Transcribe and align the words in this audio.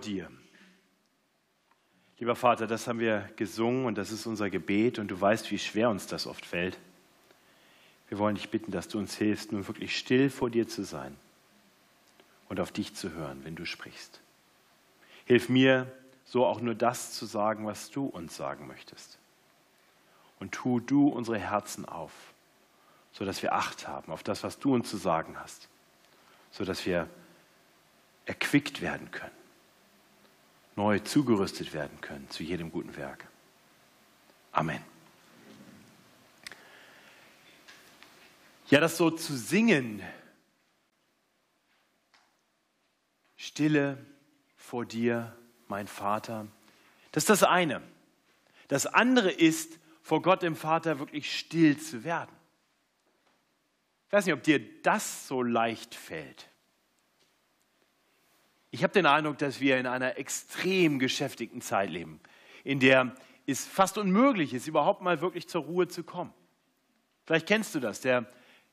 dir. 0.00 0.30
Lieber 2.18 2.36
Vater, 2.36 2.66
das 2.66 2.86
haben 2.86 2.98
wir 2.98 3.30
gesungen 3.36 3.86
und 3.86 3.96
das 3.96 4.10
ist 4.10 4.26
unser 4.26 4.50
Gebet 4.50 4.98
und 4.98 5.08
du 5.08 5.20
weißt, 5.20 5.50
wie 5.50 5.58
schwer 5.58 5.90
uns 5.90 6.06
das 6.06 6.26
oft 6.26 6.44
fällt. 6.44 6.78
Wir 8.08 8.18
wollen 8.18 8.34
dich 8.34 8.50
bitten, 8.50 8.72
dass 8.72 8.88
du 8.88 8.98
uns 8.98 9.16
hilfst, 9.16 9.52
nun 9.52 9.66
wirklich 9.66 9.96
still 9.96 10.30
vor 10.30 10.50
dir 10.50 10.68
zu 10.68 10.82
sein 10.82 11.16
und 12.48 12.60
auf 12.60 12.72
dich 12.72 12.94
zu 12.94 13.12
hören, 13.12 13.40
wenn 13.44 13.56
du 13.56 13.64
sprichst. 13.64 14.20
Hilf 15.24 15.48
mir, 15.48 15.90
so 16.24 16.44
auch 16.44 16.60
nur 16.60 16.74
das 16.74 17.12
zu 17.12 17.24
sagen, 17.24 17.66
was 17.66 17.90
du 17.90 18.06
uns 18.06 18.36
sagen 18.36 18.66
möchtest. 18.66 19.18
Und 20.38 20.52
tu 20.52 20.80
du 20.80 21.08
unsere 21.08 21.38
Herzen 21.38 21.84
auf, 21.84 22.12
sodass 23.12 23.42
wir 23.42 23.54
Acht 23.54 23.88
haben 23.88 24.12
auf 24.12 24.22
das, 24.22 24.42
was 24.42 24.58
du 24.58 24.74
uns 24.74 24.90
zu 24.90 24.96
sagen 24.96 25.38
hast, 25.38 25.68
sodass 26.50 26.84
wir 26.86 27.08
erquickt 28.26 28.80
werden 28.80 29.10
können 29.10 29.39
neu 30.80 30.98
zugerüstet 31.00 31.74
werden 31.74 32.00
können 32.00 32.30
zu 32.30 32.42
jedem 32.42 32.72
guten 32.72 32.96
Werk. 32.96 33.26
Amen. 34.50 34.82
Ja, 38.70 38.80
das 38.80 38.96
so 38.96 39.10
zu 39.10 39.36
singen, 39.36 40.02
Stille 43.36 43.98
vor 44.56 44.86
dir, 44.86 45.36
mein 45.68 45.86
Vater, 45.86 46.46
das 47.12 47.24
ist 47.24 47.30
das 47.30 47.42
eine. 47.42 47.82
Das 48.68 48.86
andere 48.86 49.30
ist, 49.30 49.78
vor 50.02 50.22
Gott 50.22 50.40
dem 50.40 50.56
Vater 50.56 50.98
wirklich 50.98 51.38
still 51.38 51.78
zu 51.78 52.04
werden. 52.04 52.34
Ich 54.06 54.12
weiß 54.14 54.24
nicht, 54.24 54.34
ob 54.34 54.42
dir 54.42 54.82
das 54.82 55.28
so 55.28 55.42
leicht 55.42 55.94
fällt. 55.94 56.49
Ich 58.70 58.82
habe 58.82 58.92
den 58.92 59.06
Eindruck, 59.06 59.38
dass 59.38 59.60
wir 59.60 59.78
in 59.78 59.86
einer 59.86 60.16
extrem 60.16 60.98
geschäftigten 60.98 61.60
Zeit 61.60 61.90
leben, 61.90 62.20
in 62.62 62.78
der 62.78 63.14
es 63.46 63.66
fast 63.66 63.98
unmöglich 63.98 64.54
ist, 64.54 64.68
überhaupt 64.68 65.02
mal 65.02 65.20
wirklich 65.20 65.48
zur 65.48 65.62
Ruhe 65.62 65.88
zu 65.88 66.04
kommen. 66.04 66.32
Vielleicht 67.24 67.48
kennst 67.48 67.74
du 67.74 67.80
das, 67.80 68.00
der, 68.00 68.26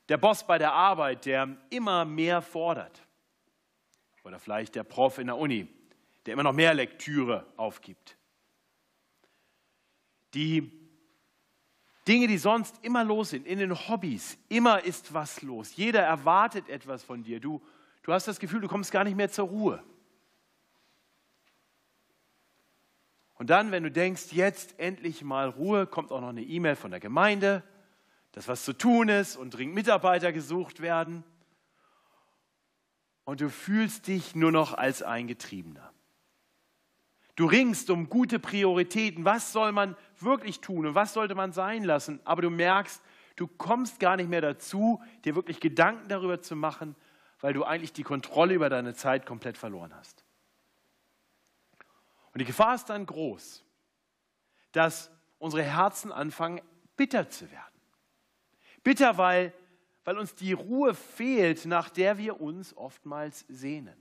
der 0.08 0.18
Boss 0.18 0.46
bei 0.46 0.58
der 0.58 0.72
Arbeit, 0.72 1.26
der 1.26 1.56
immer 1.70 2.04
mehr 2.04 2.42
fordert. 2.42 3.02
Oder 4.24 4.38
vielleicht 4.38 4.74
der 4.74 4.84
Prof 4.84 5.18
in 5.18 5.26
der 5.26 5.36
Uni, 5.36 5.66
der 6.26 6.34
immer 6.34 6.42
noch 6.42 6.52
mehr 6.52 6.74
Lektüre 6.74 7.46
aufgibt. 7.56 8.16
Die 10.34 10.70
Dinge, 12.06 12.26
die 12.26 12.38
sonst 12.38 12.82
immer 12.84 13.04
los 13.04 13.30
sind, 13.30 13.46
in 13.46 13.58
den 13.58 13.74
Hobbys, 13.88 14.38
immer 14.48 14.84
ist 14.84 15.12
was 15.12 15.42
los. 15.42 15.76
Jeder 15.76 16.02
erwartet 16.02 16.68
etwas 16.68 17.02
von 17.02 17.22
dir. 17.22 17.40
Du 17.40 17.62
Du 18.02 18.12
hast 18.12 18.28
das 18.28 18.38
Gefühl, 18.38 18.60
du 18.60 18.68
kommst 18.68 18.92
gar 18.92 19.04
nicht 19.04 19.16
mehr 19.16 19.30
zur 19.30 19.48
Ruhe. 19.48 19.82
Und 23.34 23.50
dann, 23.50 23.70
wenn 23.70 23.84
du 23.84 23.90
denkst, 23.90 24.32
jetzt 24.32 24.78
endlich 24.80 25.22
mal 25.22 25.48
Ruhe, 25.48 25.86
kommt 25.86 26.10
auch 26.10 26.20
noch 26.20 26.28
eine 26.28 26.42
E-Mail 26.42 26.74
von 26.74 26.90
der 26.90 27.00
Gemeinde, 27.00 27.62
dass 28.32 28.48
was 28.48 28.64
zu 28.64 28.72
tun 28.72 29.08
ist 29.08 29.36
und 29.36 29.50
dringend 29.50 29.76
Mitarbeiter 29.76 30.32
gesucht 30.32 30.80
werden. 30.80 31.22
Und 33.24 33.40
du 33.40 33.48
fühlst 33.48 34.08
dich 34.08 34.34
nur 34.34 34.50
noch 34.50 34.74
als 34.74 35.02
ein 35.02 35.28
Getriebener. 35.28 35.92
Du 37.36 37.46
ringst 37.46 37.90
um 37.90 38.08
gute 38.08 38.40
Prioritäten. 38.40 39.24
Was 39.24 39.52
soll 39.52 39.70
man 39.70 39.96
wirklich 40.18 40.60
tun 40.60 40.86
und 40.86 40.94
was 40.96 41.12
sollte 41.12 41.36
man 41.36 41.52
sein 41.52 41.84
lassen? 41.84 42.18
Aber 42.24 42.42
du 42.42 42.50
merkst, 42.50 43.00
du 43.36 43.46
kommst 43.46 44.00
gar 44.00 44.16
nicht 44.16 44.28
mehr 44.28 44.40
dazu, 44.40 45.00
dir 45.24 45.36
wirklich 45.36 45.60
Gedanken 45.60 46.08
darüber 46.08 46.40
zu 46.40 46.56
machen, 46.56 46.96
weil 47.40 47.52
du 47.52 47.64
eigentlich 47.64 47.92
die 47.92 48.02
Kontrolle 48.02 48.54
über 48.54 48.68
deine 48.68 48.94
Zeit 48.94 49.26
komplett 49.26 49.56
verloren 49.56 49.94
hast. 49.94 50.24
Und 52.32 52.40
die 52.40 52.44
Gefahr 52.44 52.74
ist 52.74 52.86
dann 52.86 53.06
groß, 53.06 53.64
dass 54.72 55.10
unsere 55.38 55.62
Herzen 55.62 56.12
anfangen, 56.12 56.60
bitter 56.96 57.30
zu 57.30 57.50
werden. 57.50 57.64
Bitter, 58.82 59.16
weil, 59.18 59.52
weil 60.04 60.18
uns 60.18 60.34
die 60.34 60.52
Ruhe 60.52 60.94
fehlt, 60.94 61.66
nach 61.66 61.90
der 61.90 62.18
wir 62.18 62.40
uns 62.40 62.76
oftmals 62.76 63.40
sehnen. 63.48 63.96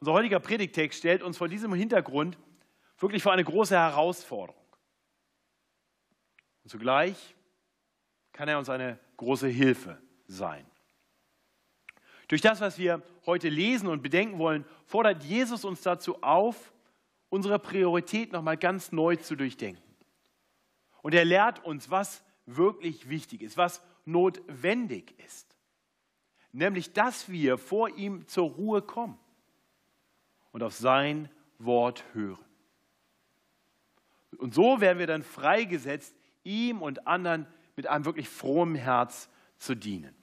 Unser 0.00 0.12
heutiger 0.12 0.40
Predigtext 0.40 0.98
stellt 0.98 1.22
uns 1.22 1.38
vor 1.38 1.48
diesem 1.48 1.72
Hintergrund 1.74 2.38
wirklich 2.98 3.22
vor 3.22 3.32
eine 3.32 3.44
große 3.44 3.76
Herausforderung. 3.76 4.64
Und 6.62 6.70
zugleich 6.70 7.34
kann 8.32 8.48
er 8.48 8.58
uns 8.58 8.68
eine 8.68 8.98
große 9.16 9.48
Hilfe 9.48 10.00
sein. 10.26 10.67
Durch 12.28 12.42
das, 12.42 12.60
was 12.60 12.78
wir 12.78 13.02
heute 13.26 13.48
lesen 13.48 13.88
und 13.88 14.02
bedenken 14.02 14.38
wollen, 14.38 14.64
fordert 14.84 15.24
Jesus 15.24 15.64
uns 15.64 15.80
dazu 15.82 16.22
auf, 16.22 16.72
unsere 17.30 17.58
Priorität 17.58 18.32
nochmal 18.32 18.56
ganz 18.56 18.92
neu 18.92 19.16
zu 19.16 19.34
durchdenken. 19.34 19.82
Und 21.02 21.14
er 21.14 21.24
lehrt 21.24 21.64
uns, 21.64 21.90
was 21.90 22.22
wirklich 22.46 23.08
wichtig 23.08 23.42
ist, 23.42 23.56
was 23.56 23.82
notwendig 24.04 25.14
ist. 25.24 25.56
Nämlich, 26.52 26.92
dass 26.92 27.30
wir 27.30 27.58
vor 27.58 27.90
ihm 27.90 28.26
zur 28.26 28.50
Ruhe 28.50 28.82
kommen 28.82 29.18
und 30.52 30.62
auf 30.62 30.74
sein 30.74 31.30
Wort 31.58 32.04
hören. 32.12 32.44
Und 34.38 34.54
so 34.54 34.80
werden 34.80 34.98
wir 34.98 35.06
dann 35.06 35.22
freigesetzt, 35.22 36.14
ihm 36.44 36.82
und 36.82 37.06
anderen 37.06 37.46
mit 37.76 37.86
einem 37.86 38.04
wirklich 38.04 38.28
frohen 38.28 38.74
Herz 38.74 39.28
zu 39.58 39.74
dienen. 39.74 40.14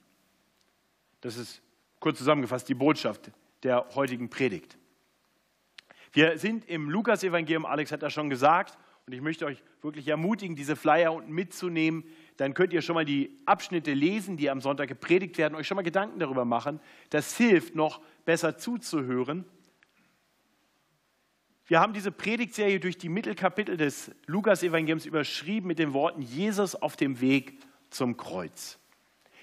Das 1.20 1.36
ist 1.36 1.62
kurz 2.00 2.18
zusammengefasst 2.18 2.68
die 2.68 2.74
Botschaft 2.74 3.30
der 3.62 3.86
heutigen 3.94 4.30
Predigt. 4.30 4.76
Wir 6.12 6.38
sind 6.38 6.68
im 6.68 6.88
Lukas-Evangelium, 6.88 7.66
Alex 7.66 7.92
hat 7.92 8.02
das 8.02 8.12
schon 8.12 8.30
gesagt, 8.30 8.78
und 9.06 9.12
ich 9.12 9.20
möchte 9.20 9.46
euch 9.46 9.62
wirklich 9.82 10.08
ermutigen, 10.08 10.56
diese 10.56 10.74
Flyer 10.74 11.12
unten 11.12 11.32
mitzunehmen. 11.32 12.02
Dann 12.38 12.54
könnt 12.54 12.72
ihr 12.72 12.82
schon 12.82 12.94
mal 12.94 13.04
die 13.04 13.38
Abschnitte 13.46 13.94
lesen, 13.94 14.36
die 14.36 14.50
am 14.50 14.60
Sonntag 14.60 14.88
gepredigt 14.88 15.38
werden, 15.38 15.54
euch 15.54 15.68
schon 15.68 15.76
mal 15.76 15.82
Gedanken 15.82 16.18
darüber 16.18 16.44
machen. 16.44 16.80
Das 17.10 17.36
hilft 17.36 17.76
noch 17.76 18.00
besser 18.24 18.58
zuzuhören. 18.58 19.44
Wir 21.66 21.80
haben 21.80 21.92
diese 21.92 22.10
Predigtserie 22.10 22.80
durch 22.80 22.98
die 22.98 23.08
Mittelkapitel 23.08 23.76
des 23.76 24.10
Lukas-Evangeliums 24.26 25.06
überschrieben 25.06 25.68
mit 25.68 25.78
den 25.78 25.92
Worten 25.92 26.20
Jesus 26.20 26.74
auf 26.74 26.96
dem 26.96 27.20
Weg 27.20 27.60
zum 27.90 28.16
Kreuz. 28.16 28.80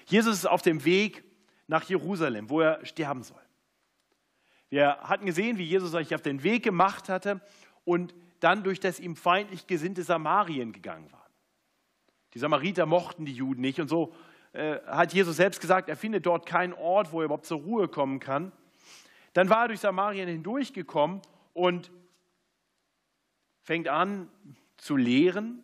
Jesus 0.06 0.36
ist 0.36 0.46
auf 0.46 0.60
dem 0.60 0.84
Weg 0.84 1.23
nach 1.66 1.84
Jerusalem, 1.84 2.50
wo 2.50 2.60
er 2.60 2.84
sterben 2.84 3.22
soll. 3.22 3.40
Wir 4.68 4.98
hatten 5.00 5.26
gesehen, 5.26 5.58
wie 5.58 5.64
Jesus 5.64 5.92
sich 5.92 6.14
auf 6.14 6.22
den 6.22 6.42
Weg 6.42 6.62
gemacht 6.62 7.08
hatte 7.08 7.40
und 7.84 8.14
dann 8.40 8.64
durch 8.64 8.80
das 8.80 9.00
ihm 9.00 9.16
feindlich 9.16 9.66
gesinnte 9.66 10.02
Samarien 10.02 10.72
gegangen 10.72 11.10
war. 11.12 11.26
Die 12.34 12.38
Samariter 12.38 12.84
mochten 12.84 13.24
die 13.24 13.32
Juden 13.32 13.60
nicht 13.60 13.80
und 13.80 13.88
so 13.88 14.12
äh, 14.52 14.80
hat 14.86 15.12
Jesus 15.12 15.36
selbst 15.36 15.60
gesagt, 15.60 15.88
er 15.88 15.96
findet 15.96 16.26
dort 16.26 16.46
keinen 16.46 16.72
Ort, 16.72 17.12
wo 17.12 17.20
er 17.20 17.26
überhaupt 17.26 17.46
zur 17.46 17.60
Ruhe 17.60 17.88
kommen 17.88 18.20
kann. 18.20 18.52
Dann 19.32 19.48
war 19.48 19.62
er 19.62 19.68
durch 19.68 19.80
Samarien 19.80 20.28
hindurchgekommen 20.28 21.22
und 21.52 21.90
fängt 23.62 23.88
an 23.88 24.28
zu 24.76 24.96
lehren. 24.96 25.62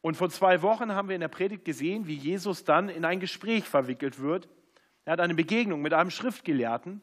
Und 0.00 0.16
vor 0.16 0.28
zwei 0.28 0.62
Wochen 0.62 0.92
haben 0.92 1.08
wir 1.08 1.14
in 1.14 1.20
der 1.20 1.28
Predigt 1.28 1.64
gesehen, 1.64 2.06
wie 2.06 2.14
Jesus 2.14 2.64
dann 2.64 2.88
in 2.88 3.04
ein 3.04 3.20
Gespräch 3.20 3.64
verwickelt 3.64 4.18
wird 4.18 4.48
er 5.04 5.12
hat 5.12 5.20
eine 5.20 5.34
Begegnung 5.34 5.82
mit 5.82 5.92
einem 5.92 6.10
Schriftgelehrten 6.10 7.02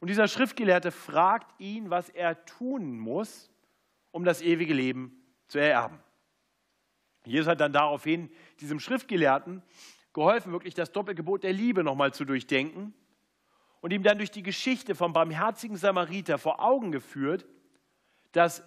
und 0.00 0.08
dieser 0.08 0.28
Schriftgelehrte 0.28 0.90
fragt 0.90 1.60
ihn, 1.60 1.90
was 1.90 2.08
er 2.08 2.44
tun 2.44 2.98
muss, 2.98 3.50
um 4.10 4.24
das 4.24 4.42
ewige 4.42 4.74
Leben 4.74 5.22
zu 5.48 5.58
ererben. 5.58 5.98
Jesus 7.24 7.48
hat 7.48 7.60
dann 7.60 7.72
daraufhin 7.72 8.30
diesem 8.60 8.80
Schriftgelehrten 8.80 9.62
geholfen, 10.12 10.52
wirklich 10.52 10.74
das 10.74 10.92
Doppelgebot 10.92 11.42
der 11.42 11.52
Liebe 11.52 11.84
nochmal 11.84 12.12
zu 12.12 12.24
durchdenken 12.24 12.94
und 13.80 13.92
ihm 13.92 14.02
dann 14.02 14.18
durch 14.18 14.30
die 14.30 14.42
Geschichte 14.42 14.94
vom 14.94 15.12
barmherzigen 15.12 15.76
Samariter 15.76 16.38
vor 16.38 16.60
Augen 16.60 16.90
geführt, 16.90 17.46
dass 18.32 18.62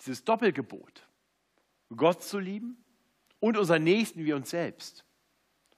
dieses 0.00 0.24
Doppelgebot, 0.24 1.06
Gott 1.94 2.22
zu 2.22 2.38
lieben 2.38 2.82
und 3.38 3.56
unseren 3.56 3.84
Nächsten 3.84 4.24
wie 4.24 4.32
uns 4.32 4.50
selbst, 4.50 5.04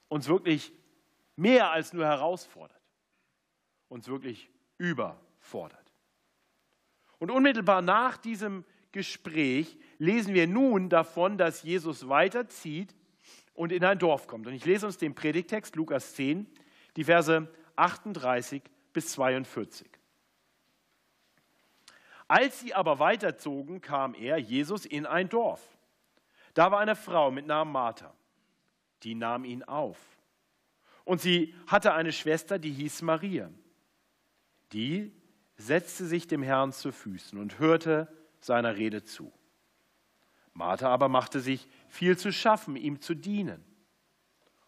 uns 0.09 0.29
wirklich 0.29 0.73
mehr 1.37 1.71
als 1.71 1.93
nur 1.93 2.05
herausfordert, 2.05 2.81
uns 3.89 4.09
wirklich 4.09 4.51
überfordert. 4.79 5.93
Und 7.19 7.31
unmittelbar 7.31 7.83
nach 7.83 8.17
diesem 8.17 8.65
Gespräch 8.91 9.79
lesen 9.99 10.35
wir 10.35 10.47
nun 10.47 10.89
davon, 10.89 11.39
dass 11.39 11.63
Jesus 11.63 12.09
weiterzieht 12.09 12.95
und 13.55 13.73
in 13.73 13.85
ein 13.85 13.99
Dorf 13.99 14.27
kommt. 14.27 14.47
Und 14.47 14.55
ich 14.55 14.65
lese 14.65 14.87
uns 14.87 14.99
den 14.99 15.15
Predigtext 15.15 15.77
Lukas 15.77 16.15
10, 16.15 16.47
die 16.97 17.05
Verse 17.05 17.49
38 17.77 18.63
bis 18.93 19.13
42. 19.13 19.89
Als 22.29 22.61
sie 22.61 22.75
aber 22.75 22.99
weiterzogen, 22.99 23.81
kam 23.81 24.15
er, 24.15 24.39
Jesus, 24.39 24.87
in 24.87 25.07
ein 25.07 25.29
Dorf. 25.29 25.61
Da 26.55 26.71
war 26.71 26.81
eine 26.81 26.97
Frau 26.97 27.31
mit 27.31 27.47
Namen 27.47 27.73
Martha, 27.73 28.15
die 29.03 29.15
nahm 29.15 29.45
ihn 29.45 29.63
auf. 29.63 29.99
Und 31.05 31.21
sie 31.21 31.55
hatte 31.67 31.95
eine 31.95 32.13
Schwester, 32.13 32.59
die 32.59 32.71
hieß 32.71 33.03
Maria. 33.03 33.51
Die 34.73 35.13
setzte 35.57 36.07
sich 36.07 36.27
dem 36.27 36.43
Herrn 36.43 36.73
zu 36.73 36.93
Füßen 36.93 37.39
und 37.39 37.59
hörte 37.59 38.09
seiner 38.41 38.77
Rede 38.77 39.05
zu. 39.05 39.33
Martha 40.55 40.89
aber 40.89 41.09
machte 41.09 41.41
sich 41.41 41.69
viel 41.89 42.17
zu 42.19 42.33
schaffen, 42.33 42.77
ihm 42.77 43.01
zu 43.01 43.15
dienen. 43.15 43.65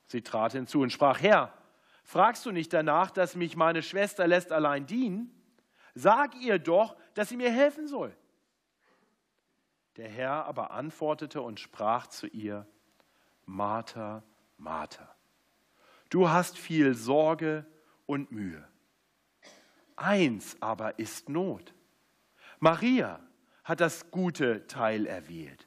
Sie 0.06 0.22
trat 0.22 0.52
hinzu 0.52 0.81
und 0.81 0.90
sprach, 0.90 1.20
Herr, 1.20 1.52
fragst 2.04 2.46
du 2.46 2.52
nicht 2.52 2.72
danach, 2.72 3.10
dass 3.10 3.36
mich 3.36 3.56
meine 3.56 3.82
Schwester 3.82 4.26
lässt 4.26 4.52
allein 4.52 4.86
dienen? 4.86 5.31
Sag 5.94 6.34
ihr 6.40 6.58
doch, 6.58 6.96
dass 7.14 7.28
sie 7.28 7.36
mir 7.36 7.50
helfen 7.50 7.86
soll. 7.86 8.16
Der 9.96 10.08
Herr 10.08 10.46
aber 10.46 10.72
antwortete 10.72 11.40
und 11.40 11.60
sprach 11.60 12.08
zu 12.08 12.26
ihr, 12.26 12.66
Martha, 13.44 14.25
Martha, 14.56 15.14
du 16.14 16.31
hast 16.31 16.56
viel 16.56 16.94
Sorge 16.94 17.66
und 18.06 18.31
Mühe. 18.31 18.64
Eins 19.96 20.56
aber 20.61 21.00
ist 21.00 21.28
Not. 21.28 21.75
Maria 22.61 23.19
hat 23.64 23.81
das 23.81 24.12
gute 24.12 24.64
Teil 24.69 25.06
erwählt. 25.06 25.66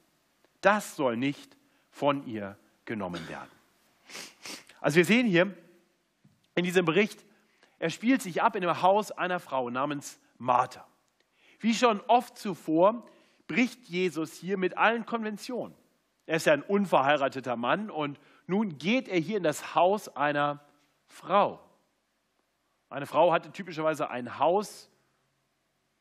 Das 0.61 0.95
soll 0.95 1.17
nicht 1.17 1.57
von 1.89 2.25
ihr 2.25 2.57
genommen 2.85 3.27
werden. 3.27 3.51
Also 4.79 4.95
wir 4.95 5.05
sehen 5.05 5.27
hier 5.27 5.53
in 6.55 6.63
diesem 6.63 6.85
Bericht, 6.85 7.25
er 7.77 7.89
spielt 7.89 8.21
sich 8.21 8.41
ab 8.41 8.55
in 8.55 8.61
dem 8.61 8.81
Haus 8.81 9.11
einer 9.11 9.41
Frau 9.41 9.69
namens 9.69 10.17
Martha. 10.37 10.87
Wie 11.59 11.73
schon 11.73 11.99
oft 12.07 12.37
zuvor 12.37 13.05
bricht 13.47 13.89
Jesus 13.89 14.33
hier 14.33 14.57
mit 14.57 14.77
allen 14.77 15.05
Konventionen. 15.05 15.75
Er 16.25 16.37
ist 16.37 16.45
ja 16.45 16.53
ein 16.53 16.63
unverheirateter 16.63 17.57
Mann 17.57 17.89
und 17.89 18.17
nun 18.47 18.77
geht 18.77 19.07
er 19.07 19.19
hier 19.19 19.37
in 19.37 19.43
das 19.43 19.75
Haus 19.75 20.07
einer 20.15 20.61
Frau. 21.05 21.59
Eine 22.89 23.05
Frau 23.05 23.31
hatte 23.31 23.51
typischerweise 23.51 24.09
ein 24.09 24.39
Haus, 24.39 24.89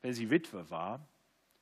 wenn 0.03 0.13
sie 0.13 0.31
Witwe 0.31 0.71
war. 0.71 1.07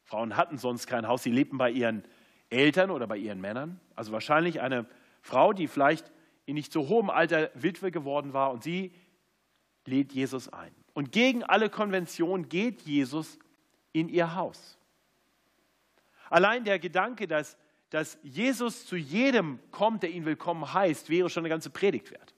Frauen 0.02 0.36
hatten 0.36 0.58
sonst 0.58 0.86
kein 0.86 1.08
Haus, 1.08 1.22
sie 1.22 1.30
lebten 1.30 1.56
bei 1.56 1.70
ihren 1.70 2.04
Eltern 2.50 2.90
oder 2.90 3.06
bei 3.06 3.16
ihren 3.16 3.40
Männern. 3.40 3.80
Also 3.96 4.12
wahrscheinlich 4.12 4.60
eine 4.60 4.86
Frau, 5.22 5.54
die 5.54 5.66
vielleicht 5.66 6.12
in 6.44 6.54
nicht 6.54 6.72
so 6.72 6.88
hohem 6.88 7.08
Alter 7.08 7.50
Witwe 7.54 7.90
geworden 7.90 8.34
war 8.34 8.50
und 8.50 8.62
sie 8.62 8.94
lädt 9.86 10.12
Jesus 10.12 10.50
ein. 10.52 10.74
Und 10.92 11.10
gegen 11.10 11.42
alle 11.42 11.70
Konventionen 11.70 12.48
geht 12.48 12.82
Jesus 12.82 13.38
in 13.92 14.08
ihr 14.08 14.34
Haus. 14.34 14.78
Allein 16.28 16.64
der 16.64 16.78
Gedanke, 16.78 17.26
dass, 17.26 17.56
dass 17.94 18.18
Jesus 18.24 18.86
zu 18.86 18.96
jedem 18.96 19.60
kommt, 19.70 20.02
der 20.02 20.10
ihn 20.10 20.24
willkommen 20.24 20.74
heißt, 20.74 21.10
wäre 21.10 21.30
schon 21.30 21.42
eine 21.42 21.48
ganze 21.48 21.70
Predigt 21.70 22.10
wert. 22.10 22.34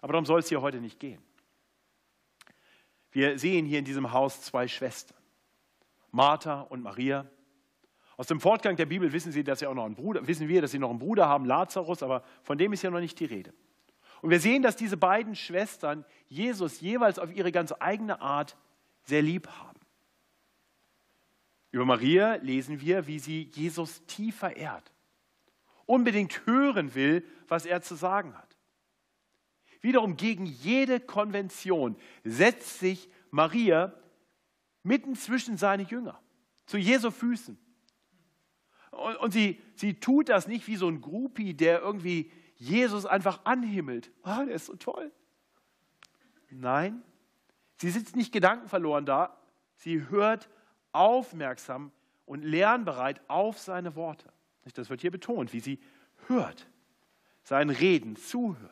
Aber 0.00 0.14
darum 0.14 0.26
soll 0.26 0.40
es 0.40 0.48
hier 0.48 0.60
heute 0.60 0.80
nicht 0.80 0.98
gehen. 0.98 1.22
Wir 3.12 3.38
sehen 3.38 3.66
hier 3.66 3.78
in 3.78 3.84
diesem 3.84 4.10
Haus 4.10 4.42
zwei 4.42 4.66
Schwestern, 4.66 5.16
Martha 6.10 6.62
und 6.62 6.82
Maria. 6.82 7.24
Aus 8.16 8.26
dem 8.26 8.40
Fortgang 8.40 8.74
der 8.74 8.86
Bibel 8.86 9.12
wissen, 9.12 9.30
Sie, 9.30 9.44
dass 9.44 9.60
sie 9.60 9.66
auch 9.68 9.74
noch 9.74 9.84
einen 9.84 9.94
Bruder, 9.94 10.26
wissen 10.26 10.48
wir, 10.48 10.60
dass 10.60 10.72
sie 10.72 10.80
noch 10.80 10.90
einen 10.90 10.98
Bruder 10.98 11.28
haben, 11.28 11.44
Lazarus, 11.44 12.02
aber 12.02 12.24
von 12.42 12.58
dem 12.58 12.72
ist 12.72 12.82
ja 12.82 12.90
noch 12.90 12.98
nicht 12.98 13.20
die 13.20 13.26
Rede. 13.26 13.54
Und 14.22 14.30
wir 14.30 14.40
sehen, 14.40 14.62
dass 14.62 14.74
diese 14.74 14.96
beiden 14.96 15.36
Schwestern 15.36 16.04
Jesus 16.26 16.80
jeweils 16.80 17.20
auf 17.20 17.32
ihre 17.32 17.52
ganz 17.52 17.72
eigene 17.78 18.20
Art 18.20 18.56
sehr 19.04 19.22
lieb 19.22 19.46
haben. 19.46 19.71
Über 21.72 21.86
Maria 21.86 22.34
lesen 22.36 22.80
wir, 22.80 23.06
wie 23.06 23.18
sie 23.18 23.50
Jesus 23.54 24.04
tief 24.06 24.36
verehrt, 24.36 24.92
unbedingt 25.86 26.46
hören 26.46 26.94
will, 26.94 27.26
was 27.48 27.64
er 27.64 27.80
zu 27.80 27.94
sagen 27.94 28.36
hat. 28.36 28.56
Wiederum 29.80 30.16
gegen 30.16 30.46
jede 30.46 31.00
Konvention 31.00 31.96
setzt 32.22 32.78
sich 32.78 33.10
Maria 33.30 33.92
mitten 34.82 35.16
zwischen 35.16 35.56
seine 35.56 35.82
Jünger, 35.82 36.20
zu 36.66 36.76
Jesu 36.76 37.10
Füßen. 37.10 37.58
Und, 38.90 39.16
und 39.16 39.30
sie, 39.32 39.60
sie 39.74 39.94
tut 39.94 40.28
das 40.28 40.46
nicht 40.46 40.66
wie 40.68 40.76
so 40.76 40.88
ein 40.88 41.00
Groupie, 41.00 41.54
der 41.54 41.80
irgendwie 41.80 42.30
Jesus 42.56 43.06
einfach 43.06 43.44
anhimmelt. 43.44 44.12
Oh, 44.22 44.44
der 44.44 44.54
ist 44.54 44.66
so 44.66 44.76
toll. 44.76 45.10
Nein, 46.50 47.02
sie 47.78 47.88
sitzt 47.88 48.14
nicht 48.14 48.30
gedankenverloren 48.30 49.06
da, 49.06 49.36
sie 49.76 50.08
hört 50.10 50.50
aufmerksam 50.92 51.92
und 52.26 52.44
lernbereit 52.44 53.20
auf 53.28 53.58
seine 53.58 53.96
Worte. 53.96 54.32
Das 54.74 54.90
wird 54.90 55.00
hier 55.00 55.10
betont, 55.10 55.52
wie 55.52 55.60
sie 55.60 55.80
hört, 56.28 56.68
sein 57.42 57.70
Reden 57.70 58.16
zuhört. 58.16 58.70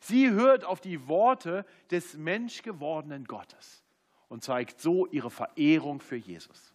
Sie 0.00 0.30
hört 0.30 0.64
auf 0.64 0.80
die 0.80 1.08
Worte 1.08 1.64
des 1.90 2.16
menschgewordenen 2.16 3.24
Gottes 3.24 3.84
und 4.28 4.42
zeigt 4.42 4.80
so 4.80 5.06
ihre 5.06 5.30
Verehrung 5.30 6.00
für 6.00 6.16
Jesus. 6.16 6.74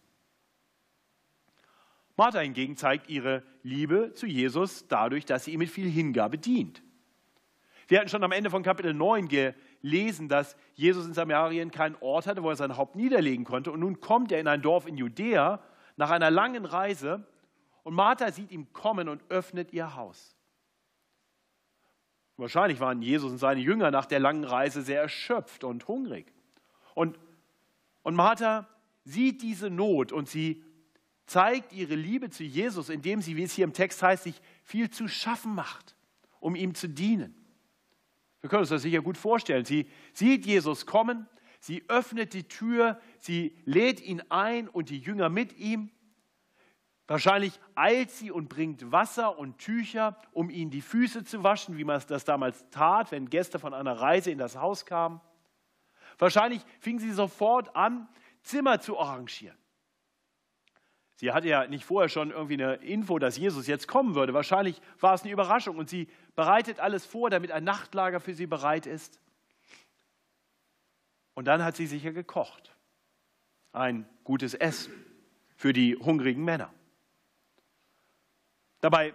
Martha 2.16 2.40
hingegen 2.40 2.76
zeigt 2.76 3.08
ihre 3.08 3.42
Liebe 3.62 4.12
zu 4.14 4.26
Jesus 4.26 4.86
dadurch, 4.88 5.24
dass 5.24 5.44
sie 5.44 5.52
ihm 5.52 5.60
mit 5.60 5.70
viel 5.70 5.88
Hingabe 5.88 6.38
dient. 6.38 6.82
Wir 7.88 7.98
hatten 7.98 8.08
schon 8.08 8.24
am 8.24 8.32
Ende 8.32 8.50
von 8.50 8.62
Kapitel 8.62 8.94
9 8.94 9.28
gelesen, 9.80 10.28
dass 10.28 10.56
Jesus 10.74 11.06
in 11.06 11.14
Samarien 11.14 11.70
keinen 11.70 11.96
Ort 12.00 12.26
hatte, 12.26 12.42
wo 12.42 12.50
er 12.50 12.56
sein 12.56 12.76
Haupt 12.76 12.96
niederlegen 12.96 13.44
konnte. 13.44 13.72
Und 13.72 13.80
nun 13.80 14.00
kommt 14.00 14.32
er 14.32 14.40
in 14.40 14.48
ein 14.48 14.62
Dorf 14.62 14.86
in 14.86 14.96
Judäa 14.96 15.60
nach 15.96 16.10
einer 16.10 16.30
langen 16.30 16.64
Reise 16.64 17.26
und 17.82 17.94
Martha 17.94 18.30
sieht 18.30 18.50
ihn 18.50 18.72
kommen 18.72 19.08
und 19.08 19.22
öffnet 19.30 19.72
ihr 19.72 19.94
Haus. 19.96 20.36
Wahrscheinlich 22.36 22.80
waren 22.80 23.02
Jesus 23.02 23.32
und 23.32 23.38
seine 23.38 23.60
Jünger 23.60 23.90
nach 23.90 24.06
der 24.06 24.20
langen 24.20 24.44
Reise 24.44 24.82
sehr 24.82 25.00
erschöpft 25.00 25.64
und 25.64 25.88
hungrig. 25.88 26.32
Und, 26.94 27.18
und 28.02 28.14
Martha 28.14 28.66
sieht 29.04 29.42
diese 29.42 29.70
Not 29.70 30.12
und 30.12 30.28
sie 30.28 30.62
zeigt 31.26 31.72
ihre 31.72 31.94
Liebe 31.94 32.30
zu 32.30 32.42
Jesus, 32.42 32.88
indem 32.88 33.20
sie, 33.20 33.36
wie 33.36 33.44
es 33.44 33.52
hier 33.52 33.64
im 33.64 33.72
Text 33.72 34.02
heißt, 34.02 34.24
sich 34.24 34.40
viel 34.64 34.90
zu 34.90 35.06
schaffen 35.06 35.54
macht, 35.54 35.94
um 36.40 36.56
ihm 36.56 36.74
zu 36.74 36.88
dienen. 36.88 37.34
Wir 38.40 38.48
können 38.48 38.60
uns 38.60 38.70
das 38.70 38.82
sicher 38.82 39.02
gut 39.02 39.18
vorstellen. 39.18 39.64
Sie 39.64 39.90
sieht 40.12 40.46
Jesus 40.46 40.86
kommen, 40.86 41.28
sie 41.60 41.84
öffnet 41.88 42.32
die 42.32 42.48
Tür, 42.48 43.00
sie 43.18 43.56
lädt 43.64 44.00
ihn 44.00 44.22
ein 44.30 44.68
und 44.68 44.90
die 44.90 44.98
Jünger 44.98 45.28
mit 45.28 45.58
ihm. 45.58 45.90
Wahrscheinlich 47.06 47.60
eilt 47.74 48.10
sie 48.12 48.30
und 48.30 48.48
bringt 48.48 48.92
Wasser 48.92 49.36
und 49.36 49.58
Tücher, 49.58 50.16
um 50.32 50.48
ihnen 50.48 50.70
die 50.70 50.80
Füße 50.80 51.24
zu 51.24 51.42
waschen, 51.42 51.76
wie 51.76 51.84
man 51.84 52.00
das 52.06 52.24
damals 52.24 52.64
tat, 52.70 53.10
wenn 53.10 53.28
Gäste 53.28 53.58
von 53.58 53.74
einer 53.74 54.00
Reise 54.00 54.30
in 54.30 54.38
das 54.38 54.56
Haus 54.56 54.86
kamen. 54.86 55.20
Wahrscheinlich 56.18 56.62
fing 56.78 56.98
sie 56.98 57.10
sofort 57.10 57.74
an, 57.74 58.08
Zimmer 58.42 58.80
zu 58.80 58.98
arrangieren. 58.98 59.58
Sie 61.20 61.32
hatte 61.32 61.48
ja 61.48 61.66
nicht 61.66 61.84
vorher 61.84 62.08
schon 62.08 62.30
irgendwie 62.30 62.54
eine 62.54 62.76
Info, 62.76 63.18
dass 63.18 63.36
Jesus 63.36 63.66
jetzt 63.66 63.86
kommen 63.86 64.14
würde. 64.14 64.32
Wahrscheinlich 64.32 64.80
war 65.00 65.12
es 65.12 65.20
eine 65.20 65.30
Überraschung 65.30 65.76
und 65.76 65.90
sie 65.90 66.08
bereitet 66.34 66.80
alles 66.80 67.04
vor, 67.04 67.28
damit 67.28 67.52
ein 67.52 67.62
Nachtlager 67.62 68.20
für 68.20 68.32
sie 68.32 68.46
bereit 68.46 68.86
ist. 68.86 69.20
Und 71.34 71.44
dann 71.44 71.62
hat 71.62 71.76
sie 71.76 71.86
sicher 71.86 72.12
gekocht. 72.12 72.74
Ein 73.72 74.08
gutes 74.24 74.54
Essen 74.54 74.94
für 75.56 75.74
die 75.74 75.94
hungrigen 75.94 76.42
Männer. 76.42 76.72
Dabei 78.80 79.14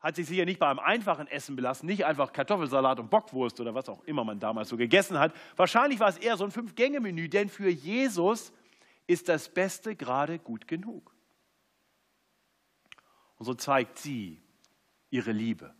hat 0.00 0.16
sie 0.16 0.24
sich 0.24 0.38
ja 0.38 0.46
nicht 0.46 0.58
bei 0.58 0.68
einem 0.68 0.78
einfachen 0.78 1.26
Essen 1.26 1.54
belassen, 1.54 1.86
nicht 1.86 2.06
einfach 2.06 2.32
Kartoffelsalat 2.32 2.98
und 2.98 3.10
Bockwurst 3.10 3.60
oder 3.60 3.74
was 3.74 3.90
auch 3.90 4.02
immer 4.04 4.24
man 4.24 4.40
damals 4.40 4.70
so 4.70 4.78
gegessen 4.78 5.18
hat. 5.18 5.34
Wahrscheinlich 5.56 6.00
war 6.00 6.08
es 6.08 6.16
eher 6.16 6.38
so 6.38 6.44
ein 6.44 6.50
Fünf-Gänge-Menü, 6.50 7.28
denn 7.28 7.50
für 7.50 7.68
Jesus 7.68 8.54
ist 9.06 9.28
das 9.28 9.50
Beste 9.50 9.94
gerade 9.94 10.38
gut 10.38 10.66
genug. 10.66 11.11
Und 13.42 13.46
so 13.46 13.54
zeigt 13.54 13.98
sie 13.98 14.40
ihre 15.10 15.32
Liebe, 15.32 15.74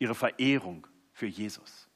ihre 0.00 0.16
Verehrung 0.16 0.84
für 1.12 1.28
Jesus. 1.28 1.88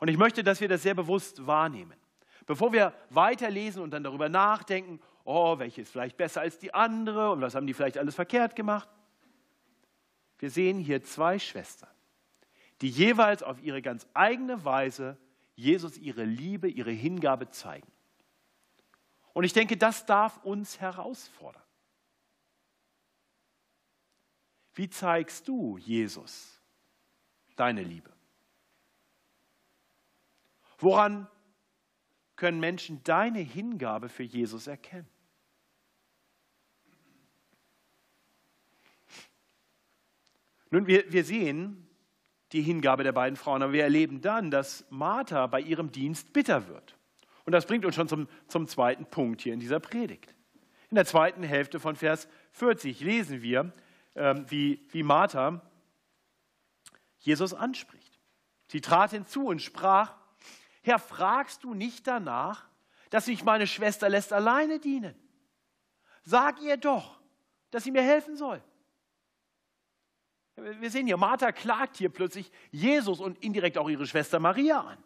Und 0.00 0.08
ich 0.08 0.18
möchte, 0.18 0.44
dass 0.44 0.60
wir 0.60 0.68
das 0.68 0.82
sehr 0.82 0.92
bewusst 0.92 1.46
wahrnehmen. 1.46 1.98
Bevor 2.44 2.74
wir 2.74 2.92
weiterlesen 3.08 3.80
und 3.80 3.90
dann 3.92 4.04
darüber 4.04 4.28
nachdenken, 4.28 5.00
oh, 5.24 5.58
welche 5.58 5.80
ist 5.80 5.92
vielleicht 5.92 6.18
besser 6.18 6.42
als 6.42 6.58
die 6.58 6.74
andere 6.74 7.30
und 7.30 7.40
was 7.40 7.54
haben 7.54 7.66
die 7.66 7.72
vielleicht 7.72 7.96
alles 7.96 8.14
verkehrt 8.14 8.54
gemacht. 8.54 8.86
Wir 10.38 10.50
sehen 10.50 10.78
hier 10.78 11.02
zwei 11.02 11.38
Schwestern, 11.38 11.88
die 12.82 12.90
jeweils 12.90 13.42
auf 13.42 13.62
ihre 13.62 13.80
ganz 13.80 14.06
eigene 14.12 14.62
Weise 14.66 15.16
Jesus 15.54 15.96
ihre 15.96 16.24
Liebe, 16.24 16.68
ihre 16.68 16.90
Hingabe 16.90 17.48
zeigen. 17.48 17.90
Und 19.32 19.44
ich 19.44 19.54
denke, 19.54 19.78
das 19.78 20.04
darf 20.04 20.36
uns 20.44 20.82
herausfordern. 20.82 21.63
Wie 24.74 24.90
zeigst 24.90 25.46
du 25.48 25.78
Jesus 25.78 26.60
deine 27.56 27.82
Liebe? 27.82 28.10
Woran 30.78 31.28
können 32.36 32.60
Menschen 32.60 33.02
deine 33.04 33.38
Hingabe 33.38 34.08
für 34.08 34.24
Jesus 34.24 34.66
erkennen? 34.66 35.08
Nun, 40.70 40.88
wir, 40.88 41.10
wir 41.12 41.24
sehen 41.24 41.88
die 42.50 42.62
Hingabe 42.62 43.04
der 43.04 43.12
beiden 43.12 43.36
Frauen, 43.36 43.62
aber 43.62 43.72
wir 43.72 43.84
erleben 43.84 44.20
dann, 44.20 44.50
dass 44.50 44.84
Martha 44.90 45.46
bei 45.46 45.60
ihrem 45.60 45.92
Dienst 45.92 46.32
bitter 46.32 46.66
wird. 46.66 46.96
Und 47.44 47.52
das 47.52 47.66
bringt 47.66 47.84
uns 47.84 47.94
schon 47.94 48.08
zum, 48.08 48.28
zum 48.48 48.66
zweiten 48.66 49.06
Punkt 49.06 49.42
hier 49.42 49.54
in 49.54 49.60
dieser 49.60 49.78
Predigt. 49.78 50.34
In 50.90 50.96
der 50.96 51.04
zweiten 51.04 51.44
Hälfte 51.44 51.78
von 51.78 51.94
Vers 51.94 52.28
40 52.52 53.00
lesen 53.00 53.42
wir, 53.42 53.72
äh, 54.14 54.34
wie, 54.48 54.86
wie 54.90 55.02
Martha 55.02 55.60
Jesus 57.18 57.54
anspricht. 57.54 58.18
Sie 58.66 58.80
trat 58.80 59.10
hinzu 59.10 59.46
und 59.46 59.60
sprach, 59.60 60.14
Herr, 60.82 60.98
fragst 60.98 61.64
du 61.64 61.74
nicht 61.74 62.06
danach, 62.06 62.68
dass 63.10 63.26
mich 63.26 63.44
meine 63.44 63.66
Schwester 63.66 64.08
lässt 64.08 64.32
alleine 64.32 64.78
dienen? 64.78 65.14
Sag 66.22 66.60
ihr 66.60 66.76
doch, 66.76 67.20
dass 67.70 67.84
sie 67.84 67.90
mir 67.90 68.02
helfen 68.02 68.36
soll. 68.36 68.62
Wir 70.56 70.90
sehen 70.90 71.06
hier, 71.06 71.16
Martha 71.16 71.50
klagt 71.52 71.96
hier 71.96 72.10
plötzlich 72.10 72.50
Jesus 72.70 73.20
und 73.20 73.42
indirekt 73.42 73.76
auch 73.76 73.88
ihre 73.88 74.06
Schwester 74.06 74.38
Maria 74.38 74.80
an. 74.80 75.02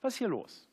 Was 0.00 0.14
ist 0.14 0.18
hier 0.18 0.28
los? 0.28 0.68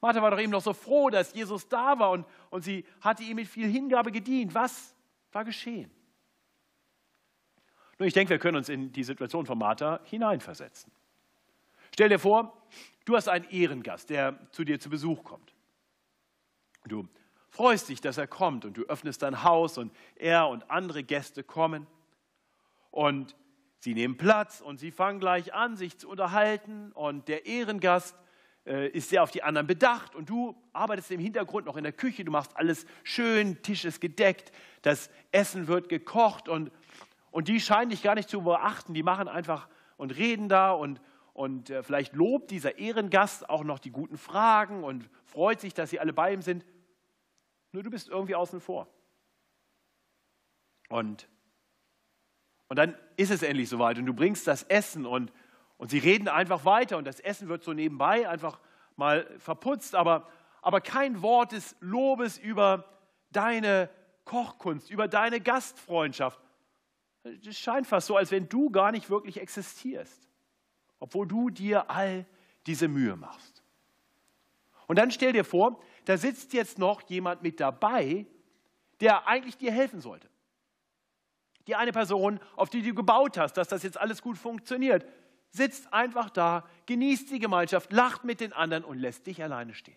Martha 0.00 0.20
war 0.20 0.30
doch 0.30 0.40
eben 0.40 0.52
noch 0.52 0.62
so 0.62 0.72
froh, 0.72 1.10
dass 1.10 1.32
Jesus 1.32 1.68
da 1.68 1.98
war 1.98 2.10
und, 2.10 2.26
und 2.50 2.62
sie 2.62 2.84
hatte 3.00 3.22
ihm 3.22 3.36
mit 3.36 3.48
viel 3.48 3.68
Hingabe 3.68 4.10
gedient. 4.10 4.54
Was 4.54 4.93
war 5.34 5.44
geschehen? 5.44 5.90
Nun, 7.98 8.08
ich 8.08 8.14
denke, 8.14 8.30
wir 8.30 8.38
können 8.38 8.56
uns 8.56 8.68
in 8.68 8.92
die 8.92 9.04
Situation 9.04 9.46
von 9.46 9.58
Martha 9.58 10.00
hineinversetzen. 10.04 10.92
Stell 11.92 12.08
dir 12.08 12.18
vor, 12.18 12.66
du 13.04 13.16
hast 13.16 13.28
einen 13.28 13.48
Ehrengast, 13.50 14.10
der 14.10 14.38
zu 14.50 14.64
dir 14.64 14.80
zu 14.80 14.90
Besuch 14.90 15.22
kommt. 15.22 15.54
Du 16.86 17.08
freust 17.50 17.88
dich, 17.88 18.00
dass 18.00 18.18
er 18.18 18.26
kommt 18.26 18.64
und 18.64 18.76
du 18.76 18.82
öffnest 18.84 19.22
dein 19.22 19.44
Haus 19.44 19.78
und 19.78 19.94
er 20.16 20.48
und 20.48 20.70
andere 20.70 21.04
Gäste 21.04 21.44
kommen 21.44 21.86
und 22.90 23.36
sie 23.78 23.94
nehmen 23.94 24.16
Platz 24.16 24.60
und 24.60 24.78
sie 24.78 24.90
fangen 24.90 25.20
gleich 25.20 25.54
an, 25.54 25.76
sich 25.76 25.98
zu 25.98 26.08
unterhalten 26.08 26.90
und 26.92 27.28
der 27.28 27.46
Ehrengast 27.46 28.16
ist 28.64 29.10
sehr 29.10 29.22
auf 29.22 29.30
die 29.30 29.42
anderen 29.42 29.66
bedacht 29.66 30.14
und 30.14 30.30
du 30.30 30.56
arbeitest 30.72 31.10
im 31.10 31.20
Hintergrund 31.20 31.66
noch 31.66 31.76
in 31.76 31.84
der 31.84 31.92
Küche, 31.92 32.24
du 32.24 32.32
machst 32.32 32.56
alles 32.56 32.86
schön, 33.02 33.60
Tisch 33.62 33.84
ist 33.84 34.00
gedeckt, 34.00 34.52
das 34.82 35.10
Essen 35.32 35.68
wird 35.68 35.88
gekocht 35.88 36.48
und, 36.48 36.70
und 37.30 37.48
die 37.48 37.60
scheinen 37.60 37.90
dich 37.90 38.02
gar 38.02 38.14
nicht 38.14 38.30
zu 38.30 38.42
beachten, 38.42 38.94
die 38.94 39.02
machen 39.02 39.28
einfach 39.28 39.68
und 39.96 40.16
reden 40.16 40.48
da 40.48 40.72
und, 40.72 41.00
und 41.34 41.68
äh, 41.70 41.82
vielleicht 41.82 42.14
lobt 42.14 42.50
dieser 42.50 42.78
Ehrengast 42.78 43.48
auch 43.50 43.64
noch 43.64 43.78
die 43.78 43.90
guten 43.90 44.16
Fragen 44.16 44.82
und 44.82 45.10
freut 45.26 45.60
sich, 45.60 45.74
dass 45.74 45.90
sie 45.90 46.00
alle 46.00 46.12
bei 46.12 46.32
ihm 46.32 46.42
sind. 46.42 46.64
Nur 47.72 47.82
du 47.82 47.90
bist 47.90 48.08
irgendwie 48.08 48.34
außen 48.34 48.60
vor. 48.60 48.88
Und, 50.88 51.28
und 52.68 52.78
dann 52.78 52.96
ist 53.16 53.30
es 53.30 53.42
endlich 53.42 53.68
soweit 53.68 53.98
und 53.98 54.06
du 54.06 54.14
bringst 54.14 54.46
das 54.46 54.62
Essen 54.64 55.06
und, 55.06 55.32
und 55.76 55.90
sie 55.90 55.98
reden 55.98 56.28
einfach 56.28 56.64
weiter 56.64 56.96
und 56.98 57.06
das 57.06 57.20
Essen 57.20 57.48
wird 57.48 57.64
so 57.64 57.72
nebenbei 57.72 58.28
einfach 58.28 58.60
mal 58.96 59.26
verputzt, 59.38 59.94
aber, 59.94 60.28
aber 60.62 60.80
kein 60.80 61.22
Wort 61.22 61.52
des 61.52 61.76
Lobes 61.80 62.38
über 62.38 62.84
deine 63.32 63.90
Kochkunst, 64.24 64.90
über 64.90 65.08
deine 65.08 65.40
Gastfreundschaft. 65.40 66.40
Es 67.24 67.58
scheint 67.58 67.86
fast 67.86 68.06
so, 68.06 68.16
als 68.16 68.30
wenn 68.30 68.48
du 68.48 68.70
gar 68.70 68.92
nicht 68.92 69.10
wirklich 69.10 69.40
existierst, 69.40 70.28
obwohl 71.00 71.26
du 71.26 71.50
dir 71.50 71.90
all 71.90 72.26
diese 72.66 72.88
Mühe 72.88 73.16
machst. 73.16 73.62
Und 74.86 74.98
dann 74.98 75.10
stell 75.10 75.32
dir 75.32 75.44
vor, 75.44 75.80
da 76.04 76.16
sitzt 76.16 76.52
jetzt 76.52 76.78
noch 76.78 77.02
jemand 77.08 77.42
mit 77.42 77.60
dabei, 77.60 78.26
der 79.00 79.26
eigentlich 79.26 79.56
dir 79.56 79.72
helfen 79.72 80.00
sollte. 80.00 80.28
Die 81.66 81.76
eine 81.76 81.92
Person, 81.92 82.40
auf 82.56 82.68
die 82.68 82.82
du 82.82 82.94
gebaut 82.94 83.38
hast, 83.38 83.54
dass 83.54 83.68
das 83.68 83.82
jetzt 83.82 83.98
alles 83.98 84.20
gut 84.20 84.36
funktioniert, 84.36 85.06
sitzt 85.54 85.92
einfach 85.92 86.30
da, 86.30 86.68
genießt 86.86 87.30
die 87.30 87.38
Gemeinschaft, 87.38 87.92
lacht 87.92 88.24
mit 88.24 88.40
den 88.40 88.52
anderen 88.52 88.84
und 88.84 88.98
lässt 88.98 89.26
dich 89.26 89.42
alleine 89.42 89.72
stehen. 89.72 89.96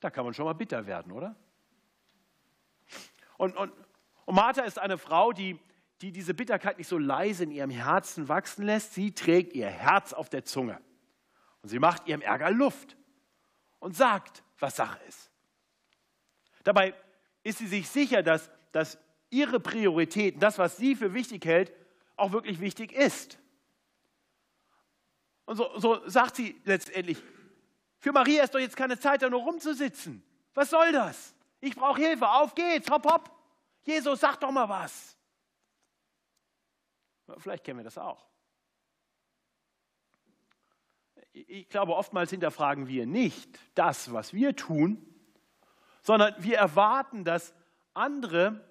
Da 0.00 0.10
kann 0.10 0.24
man 0.24 0.34
schon 0.34 0.46
mal 0.46 0.54
bitter 0.54 0.86
werden, 0.86 1.12
oder? 1.12 1.36
Und, 3.36 3.56
und, 3.56 3.72
und 4.24 4.34
Martha 4.34 4.62
ist 4.62 4.78
eine 4.80 4.98
Frau, 4.98 5.32
die, 5.32 5.60
die 6.00 6.10
diese 6.10 6.34
Bitterkeit 6.34 6.78
nicht 6.78 6.88
so 6.88 6.98
leise 6.98 7.44
in 7.44 7.52
ihrem 7.52 7.70
Herzen 7.70 8.28
wachsen 8.28 8.64
lässt. 8.64 8.94
Sie 8.94 9.12
trägt 9.12 9.52
ihr 9.54 9.68
Herz 9.68 10.12
auf 10.12 10.28
der 10.28 10.44
Zunge. 10.44 10.80
Und 11.62 11.68
sie 11.68 11.78
macht 11.78 12.08
ihrem 12.08 12.20
Ärger 12.20 12.50
Luft 12.50 12.96
und 13.78 13.94
sagt, 13.94 14.42
was 14.58 14.74
Sache 14.74 14.98
ist. 15.06 15.30
Dabei 16.64 16.94
ist 17.44 17.58
sie 17.58 17.68
sich 17.68 17.88
sicher, 17.88 18.22
dass, 18.22 18.50
dass 18.72 18.98
ihre 19.30 19.60
Prioritäten, 19.60 20.40
das, 20.40 20.58
was 20.58 20.76
sie 20.76 20.94
für 20.94 21.14
wichtig 21.14 21.44
hält, 21.44 21.72
auch 22.16 22.32
wirklich 22.32 22.60
wichtig 22.60 22.92
ist. 22.92 23.38
Und 25.46 25.56
so, 25.56 25.78
so 25.78 26.08
sagt 26.08 26.36
sie 26.36 26.60
letztendlich, 26.64 27.22
für 27.98 28.12
Maria 28.12 28.44
ist 28.44 28.54
doch 28.54 28.60
jetzt 28.60 28.76
keine 28.76 28.98
Zeit, 28.98 29.22
da 29.22 29.30
nur 29.30 29.42
rumzusitzen. 29.42 30.22
Was 30.54 30.70
soll 30.70 30.92
das? 30.92 31.34
Ich 31.60 31.76
brauche 31.76 32.00
Hilfe. 32.00 32.28
Auf 32.28 32.54
geht's, 32.54 32.90
hopp, 32.90 33.04
hopp. 33.04 33.30
Jesus, 33.82 34.20
sag 34.20 34.38
doch 34.40 34.50
mal 34.50 34.68
was. 34.68 35.16
Vielleicht 37.38 37.64
kennen 37.64 37.78
wir 37.78 37.84
das 37.84 37.98
auch 37.98 38.30
ich 41.32 41.68
glaube, 41.68 41.94
oftmals 41.94 42.30
hinterfragen 42.30 42.88
wir 42.88 43.06
nicht 43.06 43.58
das, 43.74 44.12
was 44.12 44.32
wir 44.32 44.56
tun, 44.56 45.04
sondern 46.02 46.34
wir 46.38 46.58
erwarten, 46.58 47.24
dass 47.24 47.54
andere 47.94 48.64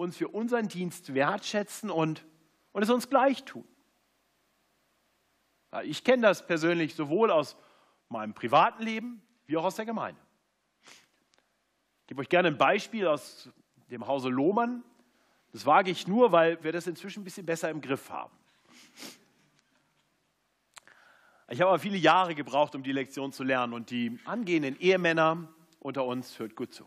uns 0.00 0.16
für 0.16 0.28
unseren 0.28 0.66
Dienst 0.66 1.12
wertschätzen 1.12 1.90
und, 1.90 2.24
und 2.72 2.82
es 2.82 2.88
uns 2.88 3.10
gleich 3.10 3.44
tun. 3.44 3.68
Ich 5.84 6.04
kenne 6.04 6.22
das 6.22 6.46
persönlich 6.46 6.94
sowohl 6.94 7.30
aus 7.30 7.54
meinem 8.08 8.32
privaten 8.32 8.82
Leben 8.82 9.22
wie 9.46 9.58
auch 9.58 9.64
aus 9.64 9.76
der 9.76 9.84
Gemeinde. 9.84 10.20
Ich 12.00 12.06
gebe 12.06 12.22
euch 12.22 12.30
gerne 12.30 12.48
ein 12.48 12.56
Beispiel 12.56 13.06
aus 13.06 13.50
dem 13.90 14.06
Hause 14.06 14.30
Lohmann. 14.30 14.82
Das 15.52 15.66
wage 15.66 15.90
ich 15.90 16.08
nur, 16.08 16.32
weil 16.32 16.62
wir 16.64 16.72
das 16.72 16.86
inzwischen 16.86 17.20
ein 17.20 17.24
bisschen 17.24 17.44
besser 17.44 17.68
im 17.68 17.82
Griff 17.82 18.08
haben. 18.08 18.34
Ich 21.50 21.60
habe 21.60 21.70
aber 21.70 21.78
viele 21.78 21.98
Jahre 21.98 22.34
gebraucht, 22.34 22.74
um 22.74 22.82
die 22.82 22.92
Lektion 22.92 23.32
zu 23.32 23.44
lernen 23.44 23.74
und 23.74 23.90
die 23.90 24.18
angehenden 24.24 24.80
Ehemänner 24.80 25.48
unter 25.78 26.06
uns 26.06 26.38
hört 26.38 26.56
gut 26.56 26.72
zu. 26.72 26.86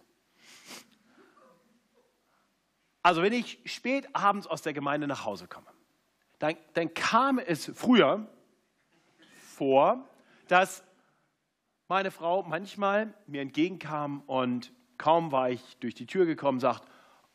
Also 3.04 3.22
wenn 3.22 3.34
ich 3.34 3.60
spät 3.66 4.08
abends 4.16 4.48
aus 4.48 4.62
der 4.62 4.74
Gemeinde 4.74 5.08
nach 5.08 5.26
Hause 5.26 5.48
komme, 5.48 5.68
dann, 6.40 6.56
dann 6.74 6.94
kam 6.94 7.38
es 7.38 7.70
früher 7.76 8.28
vor, 9.56 10.08
dass 10.48 10.84
meine 11.88 12.12
Frau 12.12 12.44
manchmal 12.44 13.14
mir 13.28 13.42
entgegenkam 13.42 14.22
und 14.22 14.72
kaum 14.98 15.32
war 15.32 15.50
ich 15.50 15.78
durch 15.78 15.94
die 15.94 16.06
Tür 16.06 16.26
gekommen, 16.26 16.60
sagt, 16.60 16.84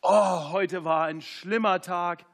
oh, 0.03 0.51
heute 0.51 0.85
war 0.85 1.05
ein 1.05 1.21
schlimmer 1.21 1.81
Tag. 1.81 2.25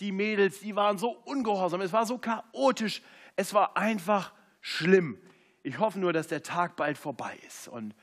Die 0.00 0.12
Mädels, 0.12 0.60
die 0.60 0.76
waren 0.76 0.98
so 0.98 1.10
ungehorsam, 1.10 1.80
es 1.80 1.92
war 1.92 2.06
so 2.06 2.18
chaotisch, 2.18 3.02
es 3.34 3.52
war 3.52 3.76
einfach 3.76 4.32
schlimm. 4.60 5.18
Ich 5.64 5.80
hoffe 5.80 5.98
nur, 5.98 6.12
dass 6.12 6.28
der 6.28 6.44
Tag 6.44 6.76
bald 6.76 6.96
vorbei 6.96 7.36
ist. 7.46 7.66
Und, 7.66 7.94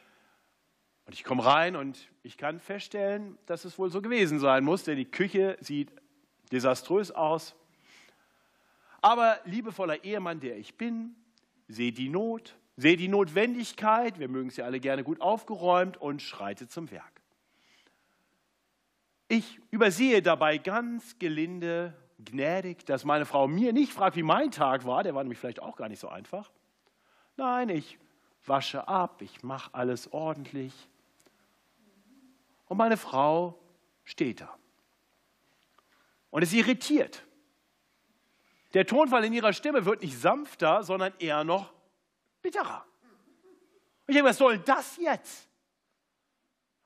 und 1.06 1.14
ich 1.14 1.24
komme 1.24 1.46
rein 1.46 1.76
und 1.76 2.10
ich 2.24 2.38
kann 2.38 2.60
feststellen, 2.60 3.38
dass 3.46 3.66
es 3.66 3.78
wohl 3.78 3.92
so 3.92 4.02
gewesen 4.02 4.40
sein 4.40 4.64
muss, 4.64 4.84
denn 4.84 4.98
die 4.98 5.06
Küche 5.06 5.58
sieht 5.62 5.92
desaströs 6.52 7.12
aus. 7.12 7.56
Aber 9.02 9.40
liebevoller 9.46 10.04
Ehemann, 10.04 10.40
der 10.40 10.58
ich 10.58 10.76
bin, 10.78 11.16
sehe 11.68 11.92
die 11.92 12.10
Not, 12.10 12.56
sehe 12.76 12.98
die 12.98 13.08
Notwendigkeit, 13.08 14.20
wir 14.20 14.30
mögen 14.30 14.50
sie 14.50 14.64
alle 14.64 14.80
gerne 14.80 15.04
gut 15.04 15.22
aufgeräumt 15.22 15.98
und 15.98 16.22
schreite 16.22 16.68
zum 16.68 16.90
Werk. 16.90 17.22
Ich 19.28 19.60
übersehe 19.72 20.22
dabei 20.22 20.58
ganz 20.58 21.18
gelinde 21.20 21.94
gnädig, 22.24 22.86
dass 22.86 23.06
meine 23.06 23.26
Frau 23.26 23.48
mir 23.48 23.74
nicht 23.74 23.92
fragt, 23.92 24.16
wie 24.16 24.24
mein 24.24 24.52
Tag 24.52 24.86
war, 24.86 25.04
der 25.04 25.14
war 25.16 25.24
nämlich 25.24 25.40
vielleicht 25.40 25.62
auch 25.62 25.76
gar 25.76 25.90
nicht 25.90 26.00
so 26.00 26.10
einfach. 26.10 26.52
Nein, 27.38 27.70
ich 27.70 28.00
wasche 28.46 28.88
ab, 28.88 29.22
ich 29.22 29.44
mache 29.44 29.74
alles 29.74 30.12
ordentlich. 30.14 30.74
Und 32.66 32.78
meine 32.78 32.98
Frau 32.98 33.60
steht 34.04 34.42
da 34.42 34.58
und 36.30 36.42
ist 36.42 36.54
irritiert. 36.54 37.24
Der 38.74 38.86
Tonfall 38.86 39.24
in 39.24 39.34
ihrer 39.34 39.54
Stimme 39.54 39.86
wird 39.86 40.02
nicht 40.02 40.20
sanfter, 40.20 40.84
sondern 40.84 41.14
eher 41.20 41.44
noch 41.44 41.74
bitterer. 42.42 42.86
Und 44.06 44.10
ich 44.10 44.16
denke, 44.16 44.30
was 44.30 44.38
soll 44.38 44.60
das 44.60 44.98
jetzt? 44.98 45.48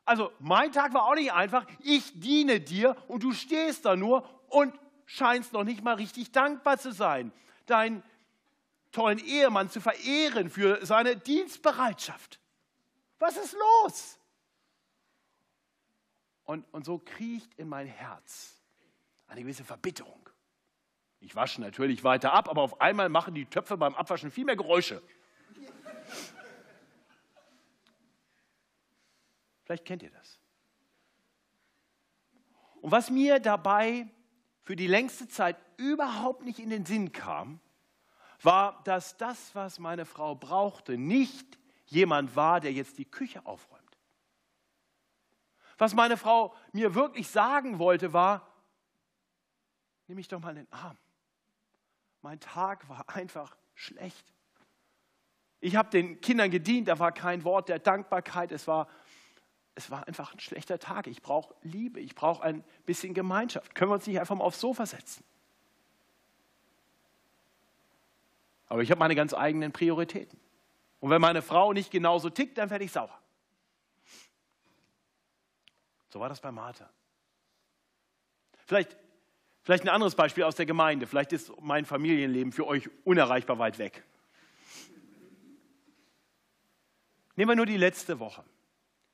Also 0.05 0.31
mein 0.39 0.71
Tag 0.71 0.93
war 0.93 1.05
auch 1.05 1.15
nicht 1.15 1.33
einfach. 1.33 1.65
Ich 1.81 2.19
diene 2.19 2.59
dir 2.59 2.95
und 3.07 3.24
du 3.24 3.31
stehst 3.31 3.86
da 3.86 3.95
nur 3.95 4.27
und 4.50 4.77
scheinst 5.05 5.53
noch 5.53 5.63
nicht 5.63 5.83
mal 5.83 5.95
richtig 5.95 6.31
dankbar 6.31 6.77
zu 6.77 6.91
sein, 6.91 7.31
deinen 7.65 8.03
tollen 8.91 9.19
Ehemann 9.19 9.69
zu 9.69 9.81
verehren 9.81 10.50
für 10.50 10.86
seine 10.86 11.15
Dienstbereitschaft. 11.15 12.39
Was 13.17 13.38
ist 13.38 13.55
los? 13.83 14.18
Und, 16.50 16.65
und 16.74 16.84
so 16.84 16.98
kriecht 16.98 17.53
in 17.60 17.70
mein 17.70 17.86
Herz 17.86 18.60
eine 19.27 19.41
gewisse 19.41 19.63
Verbitterung. 19.63 20.27
Ich 21.20 21.36
wasche 21.36 21.62
natürlich 21.62 22.03
weiter 22.03 22.34
ab, 22.34 22.50
aber 22.50 22.63
auf 22.63 22.82
einmal 22.82 23.08
machen 23.08 23.36
die 23.36 23.46
Töpfe 23.46 23.77
beim 23.77 23.94
Abwaschen 23.94 24.32
viel 24.32 24.46
mehr 24.46 24.56
Geräusche. 24.56 25.03
Vielleicht 29.63 29.86
kennt 29.86 30.01
ihr 30.01 30.10
das. 30.10 30.39
Und 32.82 32.89
was 32.89 33.12
mir 33.12 33.39
dabei 33.39 34.08
für 34.63 34.75
die 34.75 34.88
längste 34.88 35.27
Zeit 35.27 35.56
überhaupt 35.77 36.41
nicht 36.41 36.58
in 36.58 36.72
den 36.72 36.84
Sinn 36.84 37.12
kam, 37.12 37.60
war, 38.41 38.82
dass 38.86 39.18
das, 39.18 39.53
was 39.53 39.77
meine 39.77 40.08
Frau 40.08 40.34
brauchte, 40.34 40.98
nicht 40.98 41.60
jemand 41.86 42.36
war, 42.36 42.60
der 42.60 42.74
jetzt 42.74 42.98
die 42.98 43.06
Küche 43.06 43.46
aufräumt. 43.46 43.78
Was 45.79 45.95
meine 45.95 46.17
Frau 46.17 46.53
mir 46.74 46.93
wirklich 46.93 47.29
sagen 47.29 47.79
wollte, 47.79 48.12
war, 48.13 48.45
nimm 50.07 50.17
mich 50.17 50.27
doch 50.27 50.39
mal 50.39 50.50
in 50.50 50.65
den 50.65 50.71
Arm. 50.71 50.98
Mein 52.21 52.39
Tag 52.39 52.88
war 52.89 53.05
einfach 53.15 53.55
schlecht. 53.74 54.33
Ich 55.62 55.75
habe 55.75 55.89
den 55.89 56.21
Kindern 56.21 56.51
gedient, 56.51 56.89
da 56.89 57.00
war 57.00 57.12
kein 57.12 57.43
Wort 57.43 57.69
der 57.69 57.79
Dankbarkeit, 57.79 58.51
es 58.51 58.67
war, 58.67 58.88
es 59.75 59.89
war 59.89 60.05
einfach 60.07 60.33
ein 60.33 60.39
schlechter 60.39 60.79
Tag. 60.79 61.07
Ich 61.07 61.21
brauche 61.21 61.55
Liebe, 61.62 62.01
ich 62.01 62.13
brauche 62.13 62.43
ein 62.43 62.63
bisschen 62.86 63.13
Gemeinschaft. 63.13 63.74
Können 63.74 63.91
wir 63.91 63.95
uns 63.95 64.07
nicht 64.07 64.19
einfach 64.19 64.36
mal 64.36 64.43
aufs 64.43 64.59
Sofa 64.59 64.86
setzen? 64.86 65.24
Aber 68.67 68.81
ich 68.81 68.91
habe 68.91 69.00
meine 69.00 69.15
ganz 69.15 69.33
eigenen 69.33 69.71
Prioritäten. 69.71 70.39
Und 71.00 71.09
wenn 71.09 71.21
meine 71.21 71.41
Frau 71.41 71.71
nicht 71.71 71.89
genauso 71.89 72.29
tickt, 72.29 72.57
dann 72.57 72.69
werde 72.69 72.83
ich 72.83 72.91
sauer. 72.91 73.17
So 76.09 76.19
war 76.19 76.29
das 76.29 76.41
bei 76.41 76.51
Martha. 76.51 76.89
Vielleicht, 78.65 78.97
vielleicht 79.63 79.83
ein 79.83 79.89
anderes 79.89 80.15
Beispiel 80.15 80.43
aus 80.43 80.55
der 80.55 80.65
Gemeinde. 80.65 81.07
Vielleicht 81.07 81.33
ist 81.33 81.51
mein 81.61 81.85
Familienleben 81.85 82.51
für 82.51 82.67
euch 82.67 82.89
unerreichbar 83.03 83.59
weit 83.59 83.79
weg. 83.79 84.03
Nehmen 87.35 87.51
wir 87.51 87.55
nur 87.55 87.65
die 87.65 87.77
letzte 87.77 88.19
Woche. 88.19 88.43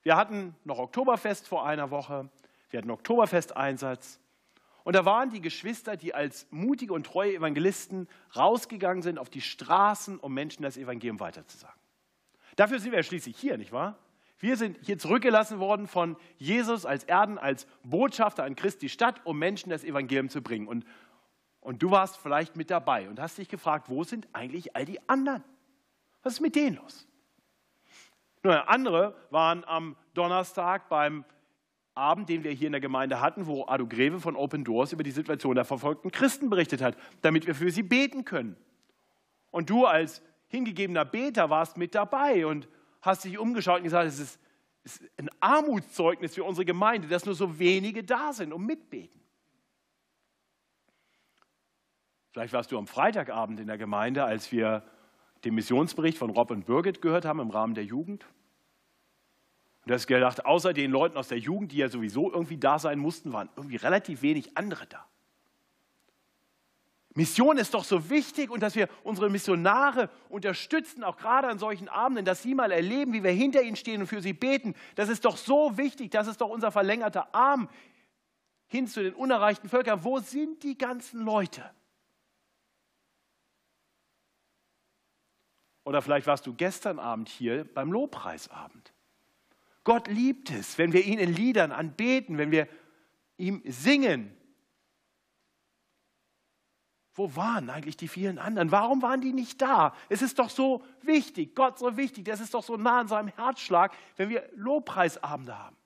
Wir 0.01 0.15
hatten 0.15 0.55
noch 0.63 0.79
Oktoberfest 0.79 1.47
vor 1.47 1.65
einer 1.65 1.91
Woche. 1.91 2.29
Wir 2.69 2.79
hatten 2.79 2.91
Oktoberfesteinsatz. 2.91 4.19
Und 4.83 4.95
da 4.95 5.03
waren 5.03 5.31
die 5.31 5.41
Geschwister, 5.41 5.97
die 5.97 6.13
als 6.13 6.47
mutige 6.51 6.93
und 6.93 7.05
treue 7.05 7.33
Evangelisten 7.33 8.07
rausgegangen 8.35 9.01
sind 9.01 9.17
auf 9.17 9.29
die 9.29 9.41
Straßen, 9.41 10.19
um 10.19 10.33
Menschen 10.33 10.63
das 10.63 10.77
Evangelium 10.77 11.19
weiterzusagen. 11.19 11.79
Dafür 12.55 12.79
sind 12.79 12.91
wir 12.91 13.03
schließlich 13.03 13.37
hier, 13.37 13.57
nicht 13.57 13.71
wahr? 13.71 13.97
Wir 14.39 14.57
sind 14.57 14.77
hier 14.81 14.97
zurückgelassen 14.97 15.59
worden 15.59 15.87
von 15.87 16.17
Jesus 16.37 16.85
als 16.85 17.03
Erden, 17.03 17.37
als 17.37 17.67
Botschafter 17.83 18.43
an 18.43 18.55
Christi 18.55 18.89
Stadt, 18.89 19.21
um 19.25 19.39
Menschen 19.39 19.69
das 19.69 19.83
Evangelium 19.83 20.29
zu 20.29 20.41
bringen. 20.41 20.67
Und, 20.67 20.85
und 21.61 21.81
du 21.81 21.91
warst 21.91 22.17
vielleicht 22.17 22.55
mit 22.55 22.69
dabei 22.69 23.09
und 23.09 23.19
hast 23.19 23.37
dich 23.37 23.47
gefragt, 23.47 23.89
wo 23.89 24.03
sind 24.03 24.27
eigentlich 24.33 24.75
all 24.75 24.85
die 24.85 24.99
anderen? 25.07 25.43
Was 26.21 26.33
ist 26.33 26.41
mit 26.41 26.55
denen 26.55 26.75
los? 26.75 27.07
Nun, 28.43 28.53
andere 28.53 29.15
waren 29.31 29.63
am 29.63 29.95
Donnerstag 30.13 30.89
beim 30.89 31.23
Abend, 31.95 32.27
den 32.27 32.43
wir 32.43 32.51
hier 32.51 32.67
in 32.67 32.73
der 32.73 32.81
Gemeinde 32.81 33.21
hatten, 33.21 33.47
wo 33.47 33.65
Adu 33.65 33.87
Greve 33.87 34.19
von 34.19 34.35
Open 34.35 34.65
Doors 34.65 34.91
über 34.91 35.03
die 35.03 35.11
Situation 35.11 35.55
der 35.55 35.63
verfolgten 35.63 36.11
Christen 36.11 36.49
berichtet 36.49 36.81
hat, 36.81 36.97
damit 37.21 37.47
wir 37.47 37.55
für 37.55 37.71
sie 37.71 37.83
beten 37.83 38.25
können. 38.25 38.57
Und 39.49 39.69
du 39.69 39.85
als 39.85 40.21
hingegebener 40.47 41.05
Beter 41.05 41.49
warst 41.49 41.77
mit 41.77 41.95
dabei 41.95 42.45
und 42.45 42.67
hast 43.05 43.23
dich 43.23 43.37
umgeschaut 43.37 43.77
und 43.77 43.83
gesagt, 43.83 44.07
es 44.07 44.19
ist, 44.19 44.39
ist 44.83 45.01
ein 45.17 45.29
Armutszeugnis 45.39 46.35
für 46.35 46.43
unsere 46.43 46.65
Gemeinde, 46.65 47.07
dass 47.07 47.25
nur 47.25 47.35
so 47.35 47.59
wenige 47.59 48.03
da 48.03 48.33
sind 48.33 48.53
und 48.53 48.65
mitbeten. 48.65 49.21
Vielleicht 52.31 52.53
warst 52.53 52.71
du 52.71 52.77
am 52.77 52.87
Freitagabend 52.87 53.59
in 53.59 53.67
der 53.67 53.77
Gemeinde, 53.77 54.25
als 54.25 54.51
wir 54.51 54.83
den 55.45 55.55
Missionsbericht 55.55 56.17
von 56.17 56.31
Rob 56.31 56.51
und 56.51 56.65
Birgit 56.65 57.01
gehört 57.01 57.23
haben 57.23 57.39
im 57.39 57.49
Rahmen 57.49 57.75
der 57.75 57.85
Jugend. 57.85 58.25
Und 59.83 59.89
du 59.89 59.93
hast 59.93 60.07
gedacht, 60.07 60.45
außer 60.45 60.73
den 60.73 60.91
Leuten 60.91 61.17
aus 61.17 61.27
der 61.27 61.37
Jugend, 61.37 61.71
die 61.71 61.77
ja 61.77 61.89
sowieso 61.89 62.31
irgendwie 62.31 62.57
da 62.57 62.79
sein 62.79 62.99
mussten, 62.99 63.31
waren 63.31 63.49
irgendwie 63.55 63.77
relativ 63.77 64.21
wenig 64.21 64.57
andere 64.57 64.87
da. 64.87 65.07
Mission 67.15 67.57
ist 67.57 67.73
doch 67.73 67.85
so 67.85 68.09
wichtig 68.09 68.51
und 68.51 68.61
dass 68.61 68.75
wir 68.75 68.89
unsere 69.03 69.29
Missionare 69.29 70.09
unterstützen, 70.27 71.01
auch 71.01 71.15
gerade 71.15 71.47
an 71.47 71.59
solchen 71.59 71.87
Abenden, 71.87 72.25
dass 72.25 72.43
sie 72.43 72.53
mal 72.53 72.71
erleben, 72.71 73.13
wie 73.13 73.23
wir 73.23 73.31
hinter 73.31 73.61
ihnen 73.61 73.77
stehen 73.77 74.01
und 74.01 74.07
für 74.07 74.21
sie 74.21 74.33
beten. 74.33 74.75
Das 74.95 75.07
ist 75.07 75.23
doch 75.23 75.37
so 75.37 75.77
wichtig, 75.77 76.11
das 76.11 76.27
ist 76.27 76.41
doch 76.41 76.49
unser 76.49 76.71
verlängerter 76.71 77.33
Arm 77.33 77.69
hin 78.67 78.87
zu 78.87 79.01
den 79.01 79.13
unerreichten 79.13 79.69
Völkern. 79.69 80.03
Wo 80.03 80.19
sind 80.19 80.63
die 80.63 80.77
ganzen 80.77 81.21
Leute? 81.21 81.63
Oder 85.85 86.01
vielleicht 86.01 86.27
warst 86.27 86.45
du 86.45 86.53
gestern 86.53 86.99
Abend 86.99 87.29
hier 87.29 87.63
beim 87.63 87.93
Lobpreisabend. 87.93 88.93
Gott 89.85 90.07
liebt 90.09 90.51
es, 90.51 90.77
wenn 90.77 90.91
wir 90.91 91.05
ihn 91.05 91.19
in 91.19 91.33
Liedern 91.33 91.71
anbeten, 91.71 92.37
wenn 92.37 92.51
wir 92.51 92.67
ihm 93.37 93.61
singen. 93.65 94.35
Wo 97.15 97.35
waren 97.35 97.69
eigentlich 97.69 97.97
die 97.97 98.07
vielen 98.07 98.37
anderen? 98.37 98.71
Warum 98.71 99.01
waren 99.01 99.21
die 99.21 99.33
nicht 99.33 99.61
da? 99.61 99.95
Es 100.09 100.21
ist 100.21 100.37
doch 100.37 100.49
so 100.49 100.83
wichtig, 101.01 101.55
Gott 101.55 101.79
so 101.79 101.97
wichtig, 101.97 102.25
das 102.25 102.41
ist 102.41 102.53
doch 102.53 102.63
so 102.63 102.77
nah 102.77 102.99
an 102.99 103.07
seinem 103.07 103.29
Herzschlag, 103.29 103.93
wenn 104.17 104.29
wir 104.29 104.47
Lobpreisabende 104.55 105.57
haben. 105.57 105.77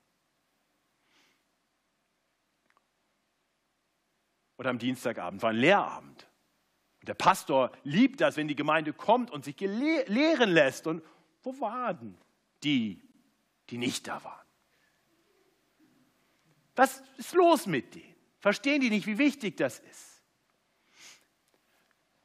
Oder 4.58 4.70
am 4.70 4.78
Dienstagabend 4.78 5.40
war 5.42 5.50
ein 5.50 5.56
Lehrabend. 5.56 6.26
Der 7.02 7.14
Pastor 7.14 7.70
liebt 7.84 8.20
das, 8.20 8.36
wenn 8.36 8.48
die 8.48 8.56
Gemeinde 8.56 8.92
kommt 8.92 9.30
und 9.30 9.44
sich 9.44 9.58
lehren 9.58 10.50
lässt. 10.50 10.86
Und 10.86 11.02
wo 11.42 11.58
waren 11.60 12.18
die 12.62 13.00
die 13.70 13.78
nicht 13.78 14.06
da 14.08 14.22
waren. 14.24 14.46
Was 16.76 17.02
ist 17.16 17.34
los 17.34 17.66
mit 17.66 17.94
denen? 17.94 18.14
Verstehen 18.38 18.80
die 18.80 18.90
nicht, 18.90 19.06
wie 19.06 19.18
wichtig 19.18 19.56
das 19.56 19.78
ist? 19.80 20.09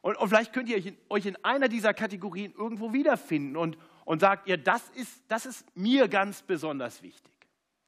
Und, 0.05 0.17
und 0.17 0.29
vielleicht 0.29 0.53
könnt 0.53 0.69
ihr 0.69 0.77
euch 0.77 0.85
in, 0.85 0.97
euch 1.09 1.25
in, 1.25 1.35
einer 1.43 1.67
dieser 1.67 1.91
Kategorien 1.95 2.53
irgendwo 2.55 2.93
wiederfinden 2.93 3.57
und, 3.57 3.75
und 4.03 4.19
sagt 4.19 4.47
ihr, 4.47 4.55
das 4.55 4.87
ist, 4.89 5.23
das 5.27 5.47
ist 5.47 5.65
mir 5.75 6.07
ganz 6.07 6.43
besonders 6.43 7.01
wichtig. 7.01 7.33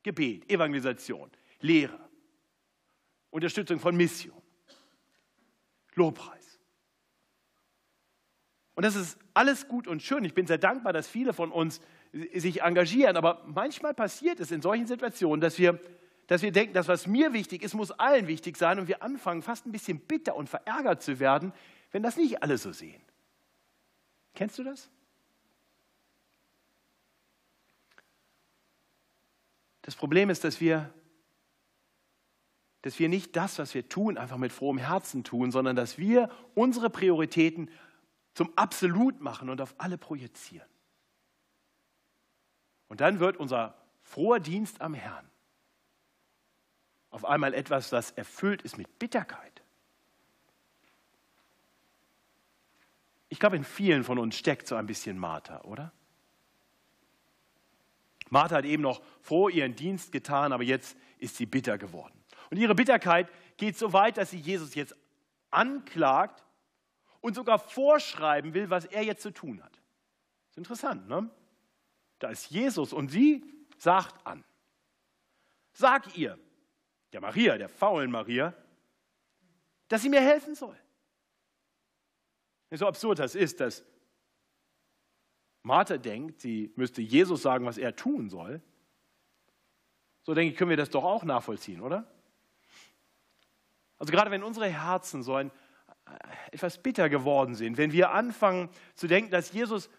Gebet, 0.02 0.50
Evangelisation, 0.50 1.30
Lehre, 1.60 2.00
Unterstützung 3.30 3.80
von 3.80 3.96
Mission, 3.96 4.42
Lobpreis. 5.94 6.60
Und 8.74 8.84
das 8.84 8.96
ist 8.96 9.20
alles 9.36 9.68
gut 9.68 9.88
und 9.88 10.02
schön. 10.02 10.24
Ich 10.24 10.34
bin 10.34 10.48
sehr 10.48 10.58
dankbar, 10.58 10.94
dass 10.94 11.08
viele 11.08 11.34
von 11.34 11.52
uns 11.52 11.82
sich 12.34 12.64
engagieren. 12.64 13.16
Aber 13.16 13.44
manchmal 13.46 13.94
passiert 13.94 14.40
es 14.40 14.50
in 14.50 14.64
solchen 14.64 14.88
Situationen, 14.88 15.40
dass 15.40 15.60
wir, 15.60 15.80
dass 16.26 16.42
wir 16.42 16.52
denken, 16.52 16.74
das, 16.74 16.88
was 16.88 17.06
mir 17.06 17.34
wichtig 17.34 17.62
ist, 17.62 17.76
muss 17.76 17.92
allen 17.92 18.26
wichtig 18.26 18.58
sein 18.58 18.80
und 18.80 18.88
wir 18.88 19.04
anfangen 19.04 19.44
fast 19.44 19.68
ein 19.68 19.72
bisschen 19.72 20.00
bitter 20.00 20.36
und 20.36 20.50
verärgert 20.50 21.04
zu 21.04 21.20
werden, 21.20 21.54
wenn 21.92 22.04
das 22.04 22.18
nicht 22.18 22.42
alle 22.44 22.58
so 22.58 22.72
sehen. 22.72 23.02
Kennst 24.34 24.58
du 24.58 24.64
das? 24.64 24.90
Das 29.82 29.96
Problem 29.96 30.30
ist, 30.30 30.44
dass 30.44 30.60
wir, 30.60 30.94
dass 32.82 33.00
wir 33.00 33.10
nicht 33.10 33.36
das, 33.36 33.58
was 33.58 33.74
wir 33.74 33.88
tun, 33.88 34.18
einfach 34.18 34.38
mit 34.38 34.52
frohem 34.52 34.78
Herzen 34.78 35.24
tun, 35.24 35.52
sondern 35.52 35.76
dass 35.76 35.98
wir 35.98 36.30
unsere 36.56 36.90
Prioritäten 36.90 37.70
zum 38.34 38.56
Absolut 38.58 39.22
machen 39.22 39.50
und 39.50 39.62
auf 39.62 39.74
alle 39.78 39.98
projizieren. 39.98 40.68
Und 42.90 43.02
dann 43.02 43.20
wird 43.20 43.38
unser 43.38 43.76
froher 44.04 44.40
Dienst 44.40 44.82
am 44.82 44.94
Herrn 44.94 45.28
auf 47.10 47.26
einmal 47.26 47.54
etwas, 47.54 47.90
das 47.90 48.12
erfüllt 48.12 48.62
ist 48.62 48.78
mit 48.78 49.00
Bitterkeit. 49.00 49.57
Ich 53.30 53.40
glaube, 53.40 53.58
in 53.58 53.64
vielen 53.64 54.04
von 54.04 54.20
uns 54.20 54.38
steckt 54.38 54.68
so 54.68 54.76
ein 54.76 54.86
bisschen 54.86 55.18
Martha, 55.18 55.62
oder? 55.62 55.92
Martha 58.30 58.58
hat 58.58 58.66
eben 58.66 58.84
noch 58.84 59.02
froh 59.22 59.50
ihren 59.50 59.76
Dienst 59.76 60.12
getan, 60.12 60.52
aber 60.52 60.64
jetzt 60.64 60.98
ist 61.18 61.38
sie 61.38 61.46
bitter 61.46 61.78
geworden. 61.78 62.14
Und 62.50 62.58
ihre 62.58 62.76
Bitterkeit 62.76 63.30
geht 63.58 63.78
so 63.78 63.94
weit, 63.94 64.18
dass 64.18 64.32
sie 64.32 64.40
Jesus 64.40 64.76
jetzt 64.76 64.96
anklagt 65.50 66.44
und 67.22 67.36
sogar 67.36 67.60
vorschreiben 67.60 68.54
will, 68.54 68.70
was 68.70 68.86
er 68.86 69.04
jetzt 69.04 69.22
zu 69.22 69.32
tun 69.32 69.64
hat. 69.64 69.74
Das 69.74 70.52
ist 70.52 70.58
interessant, 70.58 71.08
ne? 71.08 71.30
Da 72.20 72.30
ist 72.30 72.50
Jesus 72.50 72.94
und 72.94 73.10
sie 73.10 73.44
sagt 73.78 74.26
an. 74.26 74.44
Sag 75.74 76.18
ihr, 76.18 76.40
der 77.14 77.22
Maria, 77.22 77.58
der 77.58 77.70
faulen 77.70 78.10
Maria, 78.10 78.54
dass 79.88 80.02
sie 80.02 80.10
mir 80.10 80.22
helfen 80.22 80.56
soll. 80.56 80.76
So 82.72 82.88
absurd 82.88 83.20
das 83.20 83.36
ist, 83.36 83.60
dass 83.60 83.84
Martha 85.64 85.98
denkt, 85.98 86.42
sie 86.42 86.72
müsste 86.76 87.02
Jesus 87.02 87.42
sagen, 87.42 87.66
was 87.66 87.78
er 87.78 87.96
tun 87.96 88.30
soll. 88.30 88.62
So 90.24 90.34
denke 90.34 90.52
ich, 90.52 90.58
können 90.58 90.70
wir 90.70 90.78
das 90.78 90.90
doch 90.90 91.04
auch 91.04 91.24
nachvollziehen, 91.24 91.82
oder? 91.82 92.06
Also 93.98 94.12
gerade 94.12 94.32
wenn 94.32 94.44
unsere 94.44 94.68
Herzen 94.68 95.24
so 95.24 95.36
ein, 95.36 95.52
etwas 96.52 96.82
bitter 96.82 97.10
geworden 97.10 97.56
sind, 97.56 97.78
wenn 97.78 97.92
wir 97.92 98.12
anfangen 98.12 98.70
zu 98.96 99.08
denken, 99.08 99.32
dass 99.32 99.52
Jesus 99.52 99.90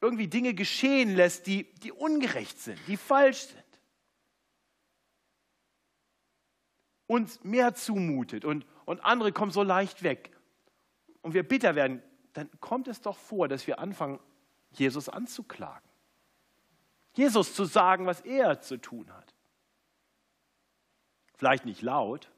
irgendwie 0.00 0.28
Dinge 0.28 0.54
geschehen 0.54 1.14
lässt, 1.14 1.46
die, 1.46 1.64
die 1.82 1.92
ungerecht 1.92 2.58
sind, 2.58 2.78
die 2.86 2.96
falsch 2.96 3.46
sind. 3.46 3.64
Uns 7.06 7.42
mehr 7.42 7.74
zumutet 7.74 8.44
und, 8.44 8.66
und 8.84 9.00
andere 9.04 9.32
kommen 9.32 9.50
so 9.50 9.62
leicht 9.62 10.02
weg 10.02 10.36
und 11.22 11.34
wir 11.34 11.42
bitter 11.42 11.74
werden, 11.74 12.02
dann 12.38 12.60
kommt 12.60 12.86
es 12.86 13.00
doch 13.00 13.16
vor, 13.16 13.48
dass 13.48 13.66
wir 13.66 13.80
anfangen, 13.80 14.20
Jesus 14.70 15.08
anzuklagen. 15.08 15.88
Jesus 17.14 17.54
zu 17.54 17.64
sagen, 17.64 18.06
was 18.06 18.20
er 18.20 18.60
zu 18.60 18.80
tun 18.80 19.12
hat. 19.12 19.34
Vielleicht 21.34 21.64
nicht 21.64 21.82
laut, 21.82 22.30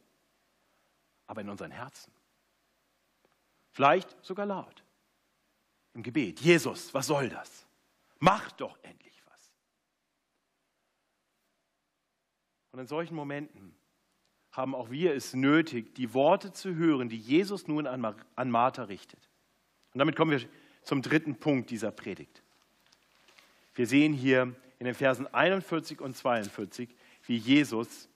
aber 1.27 1.43
in 1.43 1.51
unseren 1.51 1.71
Herzen. 1.71 2.13
Vielleicht 3.73 4.25
sogar 4.25 4.47
laut. 4.47 4.85
Im 5.93 6.03
Gebet. 6.03 6.41
Jesus, 6.41 6.95
was 6.95 7.07
soll 7.07 7.29
das? 7.29 7.67
Mach 8.19 8.51
doch 8.53 8.79
endlich 8.83 9.23
was. 9.27 9.53
Und 12.73 12.81
in 12.81 12.87
solchen 12.87 13.15
Momenten 13.15 13.75
haben 14.53 14.75
auch 14.75 14.91
wir 14.91 15.15
es 15.15 15.35
nötig, 15.35 15.95
die 15.95 16.15
Worte 16.15 16.53
zu 16.53 16.75
hören, 16.75 17.09
die 17.09 17.19
Jesus 17.19 17.69
nun 17.69 17.87
an 17.87 18.51
Martha 18.51 18.85
richtet. 18.85 19.30
Und 19.93 19.99
damit 19.99 20.17
kommen 20.17 20.31
wir 20.31 20.49
zum 20.83 21.03
dritten 21.03 21.37
Punkt 21.37 21.71
dieser 21.71 21.91
Predigt. 21.91 22.43
Wir 23.75 23.87
sehen 23.87 24.13
hier 24.13 24.55
in 24.79 24.87
den 24.87 24.95
Versen 24.95 25.27
41 25.33 26.01
und 26.01 26.17
42, 26.17 26.89
wie 27.25 27.37
Jesus 27.37 28.09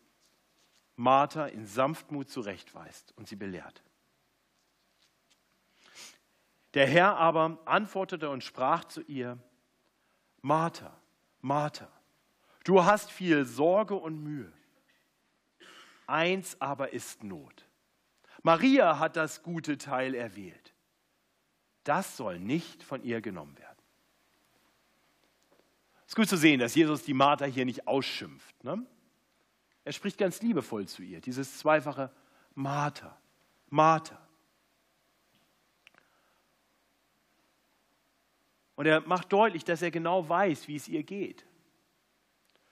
Martha 0.97 1.47
in 1.47 1.67
Sanftmut 1.67 2.31
zurechtweist 2.31 3.13
und 3.17 3.29
sie 3.29 3.37
belehrt. 3.37 3.83
Der 6.75 6.87
Herr 6.87 7.17
aber 7.17 7.59
antwortete 7.67 8.31
und 8.31 8.43
sprach 8.43 8.85
zu 8.85 9.03
ihr, 9.03 9.39
Martha, 10.43 10.97
Martha, 11.41 11.89
du 12.65 12.85
hast 12.85 13.11
viel 13.11 13.45
Sorge 13.45 13.95
und 13.95 14.23
Mühe. 14.23 14.53
Eins 16.07 16.61
aber 16.61 16.93
ist 16.93 17.23
Not. 17.23 17.67
Maria 18.43 18.99
hat 18.99 19.17
das 19.17 19.43
gute 19.43 19.79
Teil 19.79 20.15
erwählt. 20.15 20.64
Das 21.85 22.17
soll 22.17 22.41
nicht 22.41 22.83
von 22.83 23.03
ihr 23.05 23.21
genommen 23.21 23.57
werden. 23.59 23.79
Es 26.07 26.13
ist 26.13 26.17
gut 26.17 26.29
zu 26.29 26.37
sehen, 26.37 26.61
dass 26.61 26.75
Jesus 26.75 27.03
die 27.03 27.15
Martha 27.15 27.45
hier 27.45 27.65
nicht 27.65 27.87
ausschimpft. 27.87 28.65
Ne? 28.65 28.85
Er 29.85 29.93
spricht 29.93 30.19
ganz 30.19 30.41
liebevoll 30.43 30.89
zu 30.89 31.03
ihr, 31.03 31.21
dieses 31.21 31.59
zweifache 31.59 32.11
Martha, 32.55 33.17
Martha. 33.69 34.21
Und 38.77 38.87
er 38.87 39.01
macht 39.03 39.33
deutlich, 39.33 39.65
dass 39.65 39.83
er 39.83 39.91
genau 39.91 40.29
weiß, 40.29 40.69
wie 40.69 40.77
es 40.77 40.89
ihr 40.89 41.03
geht. 41.03 41.47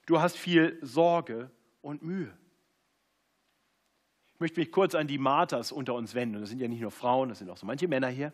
Du 0.06 0.20
hast 0.20 0.36
viel 0.36 0.78
Sorge 0.82 1.50
und 1.80 2.02
Mühe. 2.02 2.36
Ich 4.34 4.40
möchte 4.40 4.58
mich 4.58 4.72
kurz 4.72 4.94
an 4.96 5.06
die 5.06 5.18
Marthas 5.18 5.70
unter 5.70 5.94
uns 5.94 6.14
wenden. 6.14 6.40
Das 6.40 6.48
sind 6.48 6.60
ja 6.60 6.66
nicht 6.66 6.80
nur 6.80 6.90
Frauen, 6.90 7.28
das 7.28 7.38
sind 7.38 7.50
auch 7.50 7.56
so 7.56 7.66
manche 7.66 7.86
Männer 7.86 8.08
hier. 8.08 8.32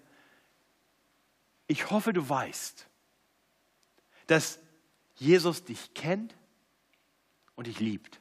Ich 1.68 1.90
hoffe, 1.90 2.12
du 2.12 2.28
weißt, 2.28 2.88
dass 4.26 4.58
Jesus 5.16 5.64
dich 5.64 5.94
kennt 5.94 6.34
und 7.54 7.66
dich 7.66 7.78
liebt. 7.78 8.20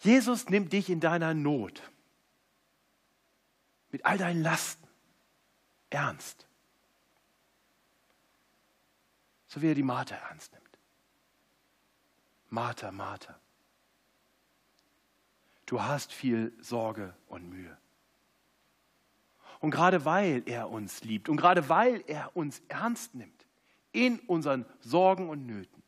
Jesus 0.00 0.50
nimmt 0.50 0.72
dich 0.72 0.90
in 0.90 1.00
deiner 1.00 1.32
Not 1.32 1.82
mit 3.90 4.04
all 4.04 4.18
deinen 4.18 4.42
Lasten 4.42 4.86
ernst. 5.88 6.46
So 9.46 9.62
wie 9.62 9.68
er 9.68 9.74
die 9.76 9.84
Martha 9.84 10.16
ernst 10.16 10.52
nimmt. 10.52 10.78
Martha, 12.50 12.90
Martha, 12.90 13.38
du 15.66 15.80
hast 15.80 16.12
viel 16.12 16.52
Sorge 16.60 17.14
und 17.28 17.48
Mühe. 17.48 17.78
Und 19.64 19.70
gerade 19.70 20.04
weil 20.04 20.42
er 20.44 20.68
uns 20.68 21.04
liebt 21.04 21.30
und 21.30 21.38
gerade 21.38 21.70
weil 21.70 22.04
er 22.06 22.36
uns 22.36 22.60
ernst 22.68 23.14
nimmt 23.14 23.46
in 23.92 24.18
unseren 24.26 24.66
Sorgen 24.80 25.30
und 25.30 25.46
Nöten, 25.46 25.82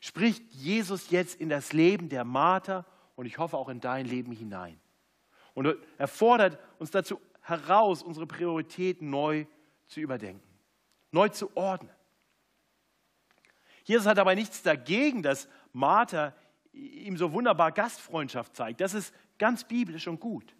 spricht 0.00 0.44
Jesus 0.52 1.10
jetzt 1.10 1.40
in 1.40 1.48
das 1.48 1.72
Leben 1.72 2.08
der 2.08 2.22
Martha 2.22 2.86
und 3.16 3.26
ich 3.26 3.38
hoffe 3.38 3.56
auch 3.56 3.68
in 3.68 3.80
dein 3.80 4.06
Leben 4.06 4.30
hinein. 4.30 4.78
Und 5.54 5.76
er 5.98 6.06
fordert 6.06 6.56
uns 6.78 6.92
dazu 6.92 7.20
heraus, 7.40 8.00
unsere 8.00 8.28
Prioritäten 8.28 9.10
neu 9.10 9.44
zu 9.88 9.98
überdenken, 9.98 10.48
neu 11.10 11.30
zu 11.30 11.50
ordnen. 11.56 11.90
Jesus 13.82 14.06
hat 14.06 14.20
aber 14.20 14.36
nichts 14.36 14.62
dagegen, 14.62 15.24
dass 15.24 15.48
Martha 15.72 16.32
ihm 16.72 17.16
so 17.16 17.32
wunderbar 17.32 17.72
Gastfreundschaft 17.72 18.54
zeigt. 18.54 18.80
Das 18.80 18.94
ist 18.94 19.12
ganz 19.36 19.64
biblisch 19.64 20.06
und 20.06 20.20
gut. 20.20 20.54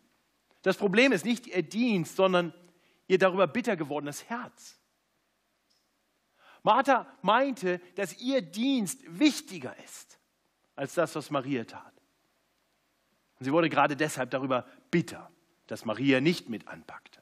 Das 0.63 0.77
Problem 0.77 1.13
ist 1.13 1.25
nicht 1.25 1.47
ihr 1.49 1.63
Dienst, 1.63 2.17
sondern 2.17 2.55
ihr 3.09 3.19
darüber 3.19 3.47
bitter 3.47 3.77
gewordenes 3.77 4.29
Herz. 4.29 4.79
Martha 6.63 7.07
meinte, 7.23 7.81
dass 7.97 8.21
ihr 8.21 8.41
Dienst 8.41 9.01
wichtiger 9.19 9.77
ist 9.85 10.19
als 10.77 10.95
das, 10.95 11.15
was 11.17 11.31
Maria 11.31 11.65
tat. 11.65 11.93
Und 13.39 13.45
sie 13.45 13.53
wurde 13.53 13.69
gerade 13.69 13.97
deshalb 13.97 14.31
darüber 14.31 14.67
bitter, 14.91 15.31
dass 15.67 15.85
Maria 15.85 16.21
nicht 16.21 16.49
mit 16.49 16.69
anpackte. 16.69 17.21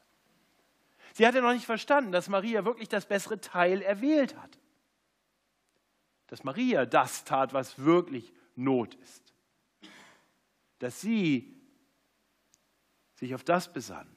Sie 1.15 1.27
hatte 1.27 1.41
noch 1.41 1.53
nicht 1.53 1.65
verstanden, 1.65 2.13
dass 2.13 2.29
Maria 2.29 2.65
wirklich 2.65 2.89
das 2.89 3.07
bessere 3.07 3.41
Teil 3.41 3.83
erwählt 3.83 4.37
hatte. 4.37 4.59
Dass 6.27 6.45
Maria 6.45 6.87
das 6.87 7.25
tat, 7.25 7.53
was 7.53 7.79
wirklich 7.79 8.33
Not 8.55 8.95
ist. 8.97 9.33
Dass 10.79 11.01
sie 11.01 11.60
sich 13.21 13.35
auf 13.35 13.45
das 13.45 13.73
besann, 13.73 14.09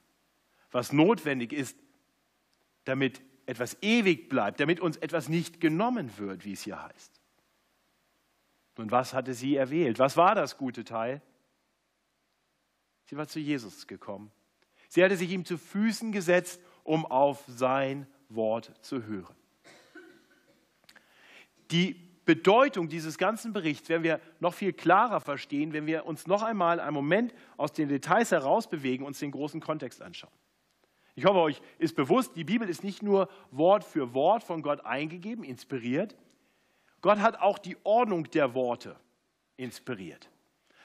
was 0.72 0.92
notwendig 0.92 1.54
ist, 1.54 1.78
damit 2.86 3.22
etwas 3.46 3.78
ewig 3.82 4.30
bleibt, 4.30 4.60
damit 4.60 4.80
uns 4.80 4.98
etwas 4.98 5.30
nicht 5.30 5.60
genommen 5.60 6.18
wird, 6.18 6.46
wie 6.46 6.54
es 6.54 6.63
hier 6.63 6.82
heißt. 6.82 7.22
Und 8.78 8.92
was 8.92 9.13
hatte 9.13 9.34
sie 9.34 9.56
erwählt? 9.56 10.00
Was 10.00 10.18
war 10.18 10.34
das 10.34 10.58
gute 10.58 10.84
Teil? 10.84 11.22
Sie 13.06 13.18
war 13.18 13.28
zu 13.28 13.39
Jesus 13.39 13.86
gekommen. 13.86 14.32
Sie 14.88 15.04
hatte 15.04 15.18
sich 15.18 15.30
ihm 15.30 15.46
zu 15.46 15.58
Füßen 15.58 16.12
gesetzt, 16.12 16.62
um 16.84 17.06
auf 17.06 17.44
sein 17.48 18.08
Wort 18.30 18.74
zu 18.82 19.04
hören. 19.04 19.36
Die 21.72 22.12
Bedeutung 22.25 22.88
dieses 22.88 23.17
ganzen 23.17 23.53
Berichts 23.53 23.89
werden 23.89 24.03
wir 24.03 24.19
noch 24.39 24.53
viel 24.53 24.73
klarer 24.73 25.19
verstehen, 25.19 25.73
wenn 25.73 25.86
wir 25.86 26.05
uns 26.05 26.25
noch 26.27 26.41
einmal 26.41 26.79
einen 26.79 26.93
Moment 26.93 27.33
aus 27.57 27.73
den 27.73 27.89
Details 27.89 28.31
herausbewegen 28.31 29.05
und 29.05 29.09
uns 29.09 29.19
den 29.19 29.31
großen 29.31 29.59
Kontext 29.59 30.01
anschauen. 30.01 30.31
Ich 31.15 31.25
hoffe, 31.25 31.39
euch 31.39 31.62
ist 31.77 31.95
bewusst, 31.95 32.36
die 32.36 32.43
Bibel 32.43 32.67
ist 32.67 32.83
nicht 32.83 33.03
nur 33.03 33.29
Wort 33.51 33.83
für 33.83 34.13
Wort 34.13 34.43
von 34.43 34.62
Gott 34.62 34.86
eingegeben, 34.86 35.43
inspiriert. 35.43 36.15
Gott 37.01 37.19
hat 37.19 37.39
auch 37.39 37.59
die 37.59 37.77
Ordnung 37.83 38.29
der 38.31 38.53
Worte 38.53 38.95
inspiriert. 39.57 40.29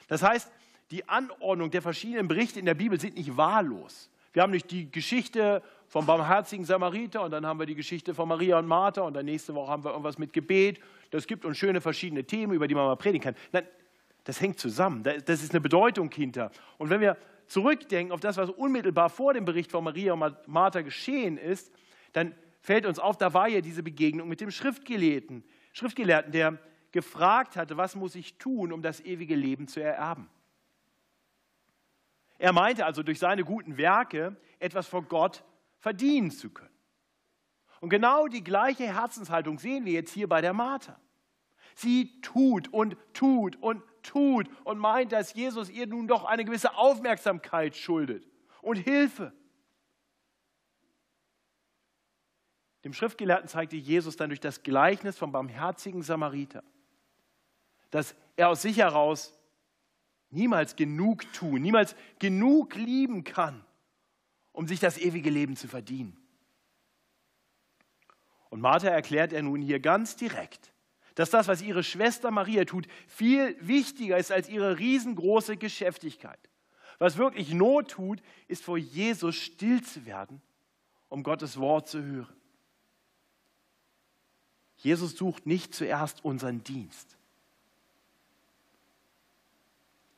Das 0.07 0.21
heißt, 0.21 0.51
die 0.91 1.07
Anordnung 1.07 1.71
der 1.71 1.81
verschiedenen 1.81 2.27
Berichte 2.27 2.59
in 2.59 2.65
der 2.65 2.73
Bibel 2.73 2.99
sind 2.99 3.15
nicht 3.15 3.37
wahllos. 3.37 4.09
Wir 4.33 4.43
haben 4.43 4.51
nicht 4.51 4.69
die 4.69 4.91
Geschichte 4.91 5.63
vom 5.89 6.05
barmherzigen 6.05 6.63
Samariter 6.65 7.23
und 7.23 7.31
dann 7.31 7.45
haben 7.45 7.59
wir 7.59 7.65
die 7.65 7.75
Geschichte 7.75 8.13
von 8.13 8.29
Maria 8.29 8.59
und 8.59 8.67
Martha 8.67 9.01
und 9.01 9.15
dann 9.15 9.25
nächste 9.25 9.55
Woche 9.55 9.71
haben 9.71 9.83
wir 9.83 9.89
irgendwas 9.89 10.19
mit 10.19 10.31
Gebet. 10.31 10.79
Das 11.09 11.25
gibt 11.25 11.45
uns 11.45 11.57
schöne 11.57 11.81
verschiedene 11.81 12.23
Themen, 12.23 12.53
über 12.53 12.67
die 12.67 12.75
man 12.75 12.85
mal 12.85 12.95
predigen 12.95 13.23
kann. 13.23 13.35
Nein, 13.51 13.65
das 14.23 14.39
hängt 14.39 14.59
zusammen. 14.59 15.03
Das 15.03 15.41
ist 15.41 15.51
eine 15.51 15.61
Bedeutung 15.61 16.11
hinter. 16.11 16.51
Und 16.77 16.91
wenn 16.91 17.01
wir 17.01 17.17
zurückdenken 17.47 18.11
auf 18.13 18.19
das, 18.19 18.37
was 18.37 18.51
unmittelbar 18.51 19.09
vor 19.09 19.33
dem 19.33 19.45
Bericht 19.45 19.71
von 19.71 19.83
Maria 19.83 20.13
und 20.13 20.47
Martha 20.47 20.81
geschehen 20.81 21.37
ist, 21.37 21.71
dann 22.13 22.35
fällt 22.61 22.85
uns 22.85 22.99
auf, 22.99 23.17
da 23.17 23.33
war 23.33 23.47
ja 23.47 23.61
diese 23.61 23.81
Begegnung 23.81 24.29
mit 24.29 24.41
dem 24.41 24.51
Schriftgelehrten, 24.51 25.43
Schriftgelehrten, 25.73 26.31
der 26.31 26.59
gefragt 26.91 27.55
hatte, 27.55 27.77
was 27.77 27.95
muss 27.95 28.13
ich 28.13 28.37
tun, 28.37 28.71
um 28.71 28.83
das 28.83 29.01
ewige 29.01 29.35
Leben 29.35 29.67
zu 29.67 29.81
ererben. 29.81 30.29
Er 32.37 32.53
meinte 32.53 32.85
also, 32.85 33.01
durch 33.01 33.17
seine 33.17 33.43
guten 33.43 33.77
Werke 33.77 34.35
etwas 34.59 34.87
vor 34.87 35.03
Gott 35.03 35.43
verdienen 35.79 36.31
zu 36.31 36.49
können. 36.49 36.69
Und 37.81 37.89
genau 37.89 38.27
die 38.27 38.43
gleiche 38.43 38.85
Herzenshaltung 38.85 39.59
sehen 39.59 39.85
wir 39.85 39.93
jetzt 39.93 40.11
hier 40.11 40.27
bei 40.27 40.41
der 40.41 40.53
Martha. 40.53 40.99
Sie 41.75 42.21
tut 42.21 42.67
und 42.73 42.97
tut 43.13 43.55
und 43.61 43.81
tut 44.03 44.49
und 44.65 44.77
meint, 44.77 45.11
dass 45.11 45.33
Jesus 45.33 45.69
ihr 45.69 45.87
nun 45.87 46.07
doch 46.07 46.25
eine 46.25 46.43
gewisse 46.43 46.75
Aufmerksamkeit 46.75 47.75
schuldet 47.75 48.27
und 48.61 48.75
Hilfe. 48.75 49.33
Dem 52.83 52.93
Schriftgelehrten 52.93 53.47
zeigte 53.47 53.75
Jesus 53.75 54.15
dann 54.15 54.29
durch 54.29 54.39
das 54.39 54.63
Gleichnis 54.63 55.17
vom 55.17 55.31
barmherzigen 55.31 56.01
Samariter, 56.01 56.63
dass 57.91 58.15
er 58.35 58.49
aus 58.49 58.61
sich 58.61 58.77
heraus 58.77 59.37
niemals 60.29 60.75
genug 60.75 61.31
tun, 61.33 61.61
niemals 61.61 61.95
genug 62.19 62.75
lieben 62.75 63.23
kann, 63.23 63.65
um 64.51 64.67
sich 64.67 64.79
das 64.79 64.97
ewige 64.97 65.29
Leben 65.29 65.55
zu 65.55 65.67
verdienen. 65.67 66.17
Und 68.49 68.61
Martha 68.61 68.87
erklärt 68.87 69.31
er 69.31 69.43
nun 69.43 69.61
hier 69.61 69.79
ganz 69.79 70.15
direkt, 70.15 70.71
dass 71.15 71.29
das, 71.29 71.47
was 71.47 71.61
ihre 71.61 71.83
Schwester 71.83 72.31
Maria 72.31 72.65
tut, 72.65 72.87
viel 73.07 73.55
wichtiger 73.59 74.17
ist 74.17 74.31
als 74.31 74.49
ihre 74.49 74.79
riesengroße 74.79 75.57
Geschäftigkeit. 75.57 76.39
Was 76.97 77.17
wirklich 77.17 77.53
Not 77.53 77.91
tut, 77.91 78.21
ist 78.47 78.63
vor 78.63 78.77
Jesus 78.77 79.35
still 79.35 79.83
zu 79.83 80.05
werden, 80.05 80.41
um 81.07 81.23
Gottes 81.23 81.57
Wort 81.57 81.87
zu 81.87 82.03
hören. 82.03 82.35
Jesus 84.77 85.17
sucht 85.17 85.45
nicht 85.45 85.75
zuerst 85.75 86.23
unseren 86.23 86.63
Dienst. 86.63 87.17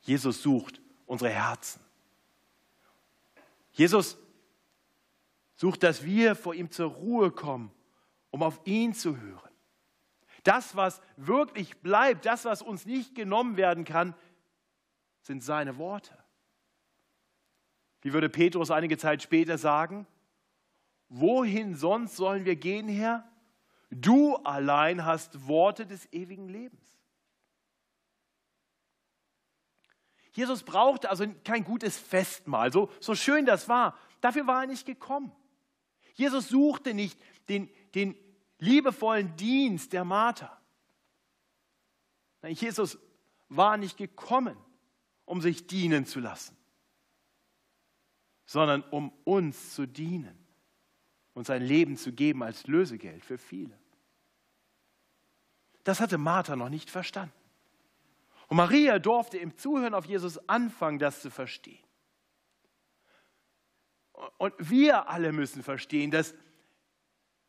Jesus 0.02 0.42
sucht 0.42 0.80
unsere 1.06 1.30
Herzen. 1.30 1.80
Jesus 3.72 4.18
sucht, 5.54 5.82
dass 5.82 6.04
wir 6.04 6.34
vor 6.34 6.54
ihm 6.54 6.70
zur 6.70 6.90
Ruhe 6.90 7.30
kommen, 7.30 7.72
um 8.30 8.42
auf 8.42 8.60
ihn 8.64 8.94
zu 8.94 9.16
hören. 9.18 9.50
Das, 10.44 10.74
was 10.76 11.00
wirklich 11.16 11.78
bleibt, 11.78 12.26
das, 12.26 12.44
was 12.44 12.62
uns 12.62 12.84
nicht 12.84 13.14
genommen 13.14 13.56
werden 13.56 13.84
kann, 13.84 14.14
sind 15.20 15.42
seine 15.42 15.78
Worte. 15.78 16.16
Wie 18.00 18.12
würde 18.12 18.28
Petrus 18.28 18.70
einige 18.70 18.98
Zeit 18.98 19.22
später 19.22 19.56
sagen? 19.56 20.06
Wohin 21.08 21.76
sonst 21.76 22.16
sollen 22.16 22.44
wir 22.44 22.56
gehen, 22.56 22.88
Herr? 22.88 23.28
Du 23.90 24.36
allein 24.36 25.04
hast 25.04 25.46
Worte 25.46 25.86
des 25.86 26.12
ewigen 26.12 26.48
Lebens. 26.48 26.91
Jesus 30.32 30.62
brauchte 30.62 31.10
also 31.10 31.26
kein 31.44 31.64
gutes 31.64 31.98
Festmahl, 31.98 32.72
so, 32.72 32.90
so 33.00 33.14
schön 33.14 33.44
das 33.44 33.68
war. 33.68 33.96
Dafür 34.20 34.46
war 34.46 34.62
er 34.62 34.66
nicht 34.66 34.86
gekommen. 34.86 35.30
Jesus 36.14 36.48
suchte 36.48 36.94
nicht 36.94 37.20
den, 37.48 37.68
den 37.94 38.16
liebevollen 38.58 39.36
Dienst 39.36 39.92
der 39.92 40.04
Martha. 40.04 40.60
Nein, 42.40 42.54
Jesus 42.54 42.98
war 43.48 43.76
nicht 43.76 43.96
gekommen, 43.96 44.56
um 45.24 45.40
sich 45.40 45.66
dienen 45.66 46.06
zu 46.06 46.20
lassen, 46.20 46.56
sondern 48.46 48.82
um 48.82 49.12
uns 49.24 49.74
zu 49.74 49.86
dienen 49.86 50.38
und 51.34 51.46
sein 51.46 51.62
Leben 51.62 51.96
zu 51.96 52.12
geben 52.12 52.42
als 52.42 52.66
Lösegeld 52.66 53.24
für 53.24 53.38
viele. 53.38 53.78
Das 55.84 56.00
hatte 56.00 56.16
Martha 56.16 56.56
noch 56.56 56.68
nicht 56.68 56.90
verstanden. 56.90 57.34
Und 58.52 58.56
Maria 58.56 58.98
durfte 58.98 59.38
im 59.38 59.56
Zuhören 59.56 59.94
auf 59.94 60.04
Jesus 60.04 60.36
anfangen, 60.46 60.98
das 60.98 61.22
zu 61.22 61.30
verstehen. 61.30 61.82
Und 64.36 64.52
wir 64.58 65.08
alle 65.08 65.32
müssen 65.32 65.62
verstehen, 65.62 66.10
dass, 66.10 66.34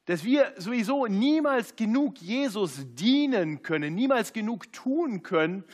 dass 0.05 0.23
wir 0.23 0.53
sowieso 0.55 1.07
niemals 1.07 1.75
genug 1.75 2.19
Jesus 2.19 2.85
dienen 2.95 3.63
können, 3.63 3.93
niemals 3.93 4.31
genug 4.31 4.71
tun 4.71 5.23
können, 5.23 5.65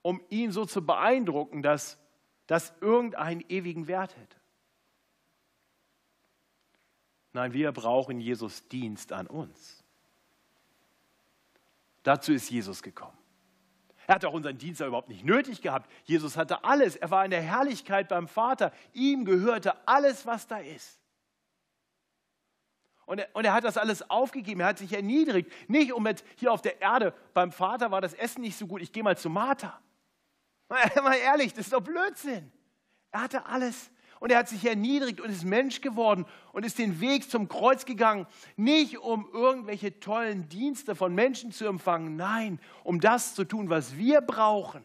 um 0.00 0.22
ihn 0.30 0.50
so 0.50 0.64
zu 0.64 0.80
beeindrucken, 0.80 1.60
dass 1.60 1.98
das 2.46 2.72
irgendeinen 2.80 3.44
ewigen 3.50 3.86
Wert 3.86 4.16
hätte. 4.16 4.38
Nein, 7.34 7.52
wir 7.52 7.70
brauchen 7.72 8.18
Jesus 8.18 8.66
Dienst 8.68 9.12
an 9.12 9.26
uns. 9.26 9.84
Dazu 12.02 12.32
ist 12.32 12.48
Jesus 12.48 12.82
gekommen. 12.82 13.19
Er 14.10 14.16
hatte 14.16 14.28
auch 14.28 14.34
unseren 14.34 14.58
Dienst 14.58 14.80
überhaupt 14.80 15.08
nicht 15.08 15.24
nötig 15.24 15.62
gehabt. 15.62 15.88
Jesus 16.02 16.36
hatte 16.36 16.64
alles. 16.64 16.96
Er 16.96 17.12
war 17.12 17.24
in 17.24 17.30
der 17.30 17.42
Herrlichkeit 17.42 18.08
beim 18.08 18.26
Vater. 18.26 18.72
Ihm 18.92 19.24
gehörte 19.24 19.86
alles, 19.86 20.26
was 20.26 20.48
da 20.48 20.58
ist. 20.58 20.98
Und 23.06 23.20
er, 23.20 23.28
und 23.34 23.44
er, 23.44 23.52
hat 23.52 23.62
das 23.62 23.76
alles 23.76 24.10
aufgegeben. 24.10 24.62
Er 24.62 24.66
hat 24.66 24.78
sich 24.78 24.92
erniedrigt. 24.92 25.52
Nicht 25.68 25.92
um 25.92 26.02
mit 26.02 26.24
hier 26.34 26.50
auf 26.50 26.60
der 26.60 26.80
Erde, 26.80 27.14
beim 27.34 27.52
Vater 27.52 27.92
war 27.92 28.00
das 28.00 28.12
Essen 28.14 28.40
nicht 28.40 28.58
so 28.58 28.66
gut, 28.66 28.82
ich 28.82 28.90
gehe 28.90 29.04
mal 29.04 29.16
zu 29.16 29.30
Martha. 29.30 29.80
Mal 30.68 31.16
ehrlich, 31.18 31.52
das 31.54 31.66
ist 31.66 31.72
doch 31.72 31.80
Blödsinn. 31.80 32.50
Er 33.12 33.22
hatte 33.22 33.46
alles 33.46 33.92
und 34.20 34.30
er 34.30 34.38
hat 34.38 34.48
sich 34.48 34.64
erniedrigt 34.64 35.20
und 35.20 35.30
ist 35.30 35.44
Mensch 35.44 35.80
geworden 35.80 36.26
und 36.52 36.64
ist 36.64 36.78
den 36.78 37.00
Weg 37.00 37.28
zum 37.28 37.48
Kreuz 37.48 37.86
gegangen, 37.86 38.26
nicht 38.56 38.98
um 38.98 39.28
irgendwelche 39.32 39.98
tollen 39.98 40.48
Dienste 40.48 40.94
von 40.94 41.14
Menschen 41.14 41.50
zu 41.50 41.66
empfangen, 41.66 42.16
nein, 42.16 42.60
um 42.84 43.00
das 43.00 43.34
zu 43.34 43.44
tun, 43.44 43.70
was 43.70 43.96
wir 43.96 44.20
brauchen, 44.20 44.84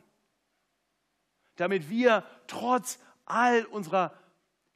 damit 1.57 1.89
wir 1.89 2.23
trotz 2.47 2.97
all 3.25 3.65
unserer 3.65 4.13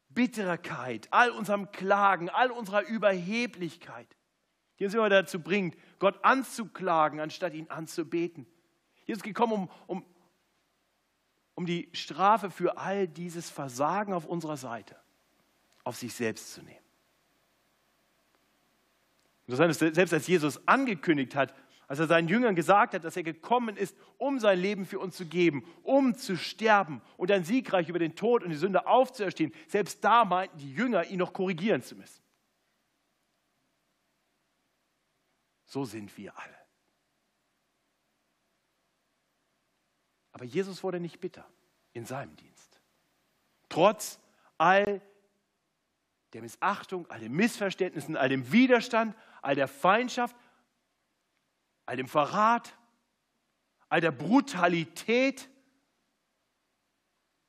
Bitterkeit, 0.09 1.07
all 1.11 1.31
unserem 1.31 1.71
Klagen, 1.71 2.29
all 2.29 2.51
unserer 2.51 2.85
Überheblichkeit, 2.85 4.07
die 4.77 4.85
uns 4.85 4.93
immer 4.93 5.09
dazu 5.09 5.39
bringt, 5.39 5.77
Gott 5.99 6.19
anzuklagen, 6.23 7.21
anstatt 7.21 7.53
ihn 7.53 7.69
anzubeten. 7.69 8.45
Jesus 9.05 9.19
ist 9.19 9.23
gekommen, 9.23 9.53
um, 9.53 9.69
um, 9.87 10.05
um 11.59 11.65
die 11.65 11.89
Strafe 11.91 12.51
für 12.51 12.77
all 12.77 13.05
dieses 13.05 13.49
Versagen 13.49 14.13
auf 14.13 14.25
unserer 14.25 14.55
Seite 14.55 14.95
auf 15.83 15.97
sich 15.97 16.13
selbst 16.13 16.53
zu 16.53 16.61
nehmen. 16.61 16.79
Selbst 19.45 20.13
als 20.13 20.25
Jesus 20.25 20.65
angekündigt 20.69 21.35
hat, 21.35 21.53
als 21.89 21.99
er 21.99 22.07
seinen 22.07 22.29
Jüngern 22.29 22.55
gesagt 22.55 22.93
hat, 22.93 23.03
dass 23.03 23.17
er 23.17 23.23
gekommen 23.23 23.75
ist, 23.75 23.93
um 24.17 24.39
sein 24.39 24.57
Leben 24.57 24.85
für 24.85 24.99
uns 24.99 25.17
zu 25.17 25.25
geben, 25.25 25.65
um 25.83 26.15
zu 26.15 26.37
sterben 26.37 27.01
und 27.17 27.29
dann 27.29 27.43
siegreich 27.43 27.89
über 27.89 27.99
den 27.99 28.15
Tod 28.15 28.41
und 28.41 28.51
die 28.51 28.55
Sünde 28.55 28.87
aufzuerstehen, 28.87 29.51
selbst 29.67 30.01
da 30.01 30.23
meinten 30.23 30.59
die 30.59 30.73
Jünger, 30.73 31.07
ihn 31.07 31.19
noch 31.19 31.33
korrigieren 31.33 31.81
zu 31.81 31.97
müssen. 31.97 32.23
So 35.65 35.83
sind 35.83 36.17
wir 36.17 36.31
alle. 36.39 36.58
Aber 40.39 40.45
Jesus 40.45 40.83
wurde 40.83 41.01
nicht 41.01 41.19
bitter 41.19 41.45
in 41.91 42.05
seinem 42.05 42.33
Dienst. 42.37 42.79
Trotz 43.67 44.21
all 44.57 45.01
der 46.31 46.41
Missachtung, 46.41 47.05
all 47.11 47.19
den 47.19 47.33
Missverständnissen, 47.33 48.15
all 48.15 48.29
dem 48.29 48.49
Widerstand, 48.49 49.17
all 49.41 49.55
der 49.55 49.67
Feindschaft, 49.67 50.37
all 51.85 51.97
dem 51.97 52.07
Verrat, 52.07 52.73
all 53.89 53.99
der 53.99 54.13
Brutalität. 54.13 55.49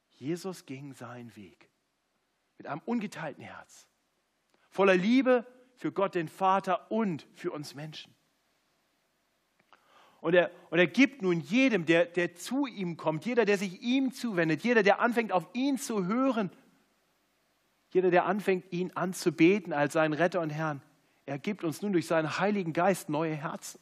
Jesus 0.09 0.67
ging 0.67 0.93
seinen 0.93 1.37
Weg 1.37 1.71
mit 2.59 2.67
einem 2.67 2.83
ungeteilten 2.87 3.45
Herz, 3.45 3.87
voller 4.69 4.97
Liebe 4.97 5.47
für 5.77 5.93
Gott 5.93 6.17
den 6.17 6.29
Vater 6.29 6.91
und 6.91 7.25
für 7.35 7.53
uns 7.53 7.77
Menschen. 7.77 8.13
Und 10.21 10.35
er, 10.35 10.51
und 10.71 10.79
er 10.79 10.87
gibt 10.87 11.23
nun 11.23 11.41
jedem, 11.41 11.87
der, 11.87 12.05
der 12.05 12.35
zu 12.35 12.67
ihm 12.67 12.97
kommt, 12.97 13.25
jeder, 13.25 13.45
der 13.45 13.57
sich 13.57 13.81
ihm 13.81 14.13
zuwendet, 14.13 14.63
jeder, 14.63 14.83
der 14.83 15.01
anfängt, 15.01 15.33
auf 15.33 15.49
ihn 15.55 15.79
zu 15.79 16.07
hören, 16.07 16.51
jeder, 17.93 18.11
der 18.11 18.27
anfängt, 18.27 18.71
ihn 18.71 18.93
anzubeten 18.95 19.73
als 19.73 19.95
seinen 19.95 20.13
Retter 20.13 20.41
und 20.41 20.51
Herrn, 20.51 20.83
er 21.27 21.39
gibt 21.39 21.65
uns 21.65 21.81
nun 21.81 21.93
durch 21.93 22.07
seinen 22.07 22.39
Heiligen 22.39 22.73
Geist 22.73 23.09
neue 23.09 23.35
Herzen. 23.35 23.81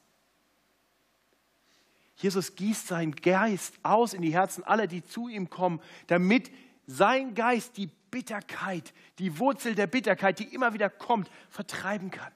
Jesus 2.17 2.57
gießt 2.57 2.89
seinen 2.89 3.15
Geist 3.15 3.79
aus 3.83 4.13
in 4.13 4.23
die 4.23 4.33
Herzen 4.33 4.65
aller, 4.65 4.87
die 4.87 5.05
zu 5.05 5.29
ihm 5.29 5.51
kommen, 5.51 5.81
damit 6.09 6.51
sein 6.87 7.35
Geist 7.35 7.77
die 7.77 7.89
Bitterkeit, 8.11 8.93
die 9.19 9.39
Wurzel 9.39 9.75
der 9.75 9.87
Bitterkeit, 9.87 10.39
die 10.39 10.53
immer 10.55 10.73
wieder 10.73 10.91
kommt, 10.91 11.31
vertreiben 11.49 12.11
kann. 12.11 12.33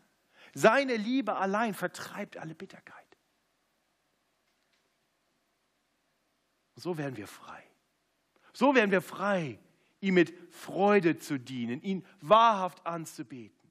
Seine 0.55 0.97
Liebe 0.97 1.37
allein 1.37 1.75
vertreibt 1.75 2.37
alle 2.37 2.55
Bitterkeit. 2.55 3.02
So 6.77 6.97
werden 6.99 7.17
wir 7.17 7.27
frei. 7.27 7.63
So 8.53 8.75
werden 8.75 8.91
wir 8.91 9.03
frei, 9.03 9.59
ihm 10.01 10.15
mit 10.15 10.35
Freude 10.53 11.19
zu 11.19 11.39
dienen, 11.39 11.81
ihn 11.83 12.05
wahrhaft 12.21 12.87
anzubeten. 12.87 13.71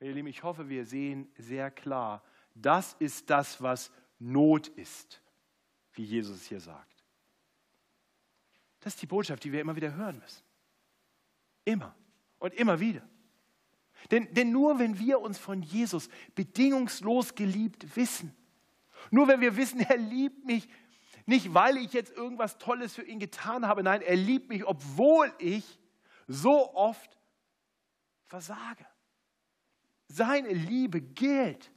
Ihr 0.00 0.12
Lieben, 0.12 0.28
ich 0.28 0.42
hoffe, 0.42 0.68
wir 0.68 0.84
sehen 0.84 1.28
sehr 1.38 1.70
klar, 1.70 2.22
das 2.54 2.94
ist 2.98 3.30
das, 3.30 3.62
was 3.62 3.90
Not 4.18 4.68
ist, 4.68 5.22
wie 5.92 6.04
Jesus 6.04 6.44
hier 6.44 6.60
sagt. 6.60 7.04
Das 8.80 8.94
ist 8.94 9.02
die 9.02 9.06
Botschaft, 9.06 9.42
die 9.44 9.52
wir 9.52 9.60
immer 9.60 9.76
wieder 9.76 9.94
hören 9.94 10.18
müssen. 10.18 10.42
Immer 11.64 11.94
und 12.38 12.52
immer 12.54 12.78
wieder. 12.78 13.02
Denn, 14.10 14.32
denn 14.34 14.52
nur 14.52 14.78
wenn 14.78 14.98
wir 14.98 15.20
uns 15.20 15.38
von 15.38 15.62
Jesus 15.62 16.10
bedingungslos 16.34 17.34
geliebt 17.34 17.96
wissen, 17.96 18.36
nur 19.10 19.28
wenn 19.28 19.40
wir 19.40 19.56
wissen, 19.56 19.80
er 19.80 19.96
liebt 19.96 20.44
mich, 20.44 20.68
nicht 21.26 21.54
weil 21.54 21.76
ich 21.78 21.92
jetzt 21.92 22.12
irgendwas 22.12 22.58
Tolles 22.58 22.94
für 22.94 23.02
ihn 23.02 23.18
getan 23.18 23.66
habe, 23.66 23.82
nein, 23.82 24.02
er 24.02 24.16
liebt 24.16 24.48
mich, 24.48 24.66
obwohl 24.66 25.32
ich 25.38 25.78
so 26.26 26.74
oft 26.74 27.18
versage. 28.26 28.86
Seine 30.08 30.50
Liebe 30.52 31.00
gilt. 31.00 31.70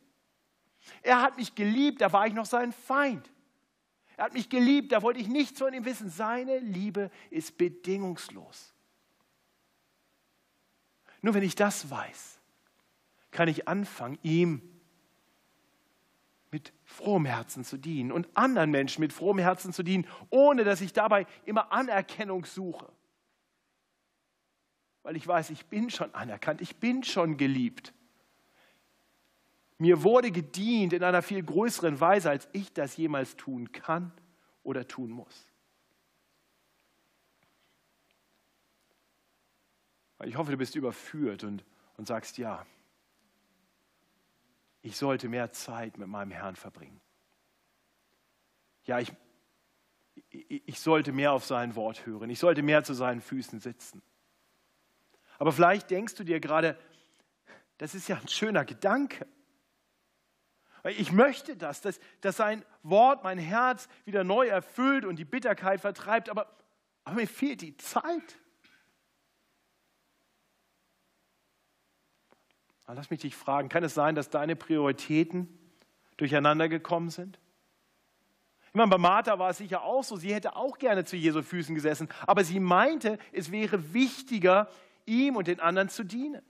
Er 1.01 1.21
hat 1.21 1.37
mich 1.37 1.55
geliebt, 1.55 2.01
da 2.01 2.11
war 2.11 2.27
ich 2.27 2.33
noch 2.33 2.45
sein 2.45 2.71
Feind. 2.71 3.31
Er 4.15 4.25
hat 4.25 4.33
mich 4.33 4.49
geliebt, 4.49 4.91
da 4.91 5.01
wollte 5.01 5.19
ich 5.19 5.27
nichts 5.27 5.59
von 5.59 5.73
ihm 5.73 5.85
wissen. 5.85 6.09
Seine 6.09 6.59
Liebe 6.59 7.11
ist 7.29 7.57
bedingungslos. 7.57 8.73
Nur 11.21 11.33
wenn 11.33 11.43
ich 11.43 11.55
das 11.55 11.89
weiß, 11.89 12.39
kann 13.31 13.47
ich 13.47 13.67
anfangen, 13.67 14.17
ihm 14.23 14.76
frohem 16.97 17.25
Herzen 17.25 17.63
zu 17.63 17.77
dienen 17.77 18.11
und 18.11 18.27
anderen 18.35 18.71
Menschen 18.71 19.01
mit 19.01 19.13
frohem 19.13 19.39
Herzen 19.39 19.71
zu 19.71 19.83
dienen, 19.83 20.07
ohne 20.29 20.63
dass 20.63 20.81
ich 20.81 20.93
dabei 20.93 21.25
immer 21.45 21.71
Anerkennung 21.71 22.43
suche. 22.45 22.91
Weil 25.03 25.15
ich 25.15 25.25
weiß, 25.25 25.51
ich 25.51 25.67
bin 25.67 25.89
schon 25.89 26.13
anerkannt, 26.13 26.59
ich 26.59 26.75
bin 26.77 27.03
schon 27.03 27.37
geliebt. 27.37 27.93
Mir 29.77 30.03
wurde 30.03 30.31
gedient 30.31 30.91
in 30.91 31.03
einer 31.03 31.21
viel 31.21 31.43
größeren 31.43 31.99
Weise, 32.01 32.31
als 32.31 32.49
ich 32.51 32.73
das 32.73 32.97
jemals 32.97 33.35
tun 33.35 33.71
kann 33.71 34.11
oder 34.63 34.87
tun 34.87 35.11
muss. 35.11 35.47
Ich 40.25 40.35
hoffe, 40.35 40.51
du 40.51 40.57
bist 40.57 40.75
überführt 40.75 41.43
und, 41.43 41.63
und 41.95 42.07
sagst, 42.07 42.39
ja, 42.39 42.65
ich 44.87 44.95
sollte 44.95 45.27
mehr 45.27 45.51
Zeit 45.51 45.97
mit 45.97 46.07
meinem 46.07 46.31
Herrn 46.31 46.55
verbringen. 46.55 47.01
Ja, 48.85 48.99
ich, 48.99 49.11
ich 50.29 50.79
sollte 50.79 51.11
mehr 51.11 51.33
auf 51.33 51.43
sein 51.43 51.75
Wort 51.75 52.05
hören. 52.05 52.29
Ich 52.29 52.39
sollte 52.39 52.63
mehr 52.63 52.85
zu 52.85 52.93
seinen 52.93 53.19
Füßen 53.19 53.59
sitzen. 53.59 54.01
Aber 55.39 55.51
vielleicht 55.51 55.91
denkst 55.91 56.15
du 56.15 56.23
dir 56.23 56.39
gerade, 56.39 56.79
das 57.77 57.95
ist 57.95 58.07
ja 58.07 58.15
ein 58.15 58.29
schöner 58.29 58.63
Gedanke. 58.63 59.27
Ich 60.85 61.11
möchte 61.11 61.57
das, 61.57 61.81
dass, 61.81 61.99
dass 62.21 62.37
sein 62.37 62.63
Wort 62.81 63.25
mein 63.25 63.39
Herz 63.39 63.89
wieder 64.05 64.23
neu 64.23 64.47
erfüllt 64.47 65.03
und 65.03 65.17
die 65.17 65.25
Bitterkeit 65.25 65.81
vertreibt, 65.81 66.29
aber, 66.29 66.47
aber 67.03 67.15
mir 67.17 67.27
fehlt 67.27 67.59
die 67.59 67.75
Zeit. 67.75 68.39
Lass 72.95 73.09
mich 73.09 73.19
dich 73.19 73.35
fragen, 73.35 73.69
kann 73.69 73.83
es 73.83 73.93
sein, 73.93 74.15
dass 74.15 74.29
deine 74.29 74.55
Prioritäten 74.55 75.47
durcheinander 76.15 76.69
gekommen 76.69 77.09
sind? 77.09 77.39
Ich 78.67 78.73
meine, 78.73 78.89
bei 78.89 78.97
Martha 78.97 79.39
war 79.39 79.49
es 79.49 79.57
sicher 79.57 79.83
auch 79.83 80.03
so, 80.03 80.17
sie 80.17 80.33
hätte 80.33 80.55
auch 80.55 80.77
gerne 80.77 81.03
zu 81.03 81.15
Jesu 81.15 81.41
Füßen 81.41 81.75
gesessen, 81.75 82.07
aber 82.25 82.43
sie 82.43 82.59
meinte, 82.59 83.17
es 83.31 83.51
wäre 83.51 83.93
wichtiger, 83.93 84.69
ihm 85.05 85.35
und 85.35 85.47
den 85.47 85.59
anderen 85.59 85.89
zu 85.89 86.03
dienen. 86.03 86.43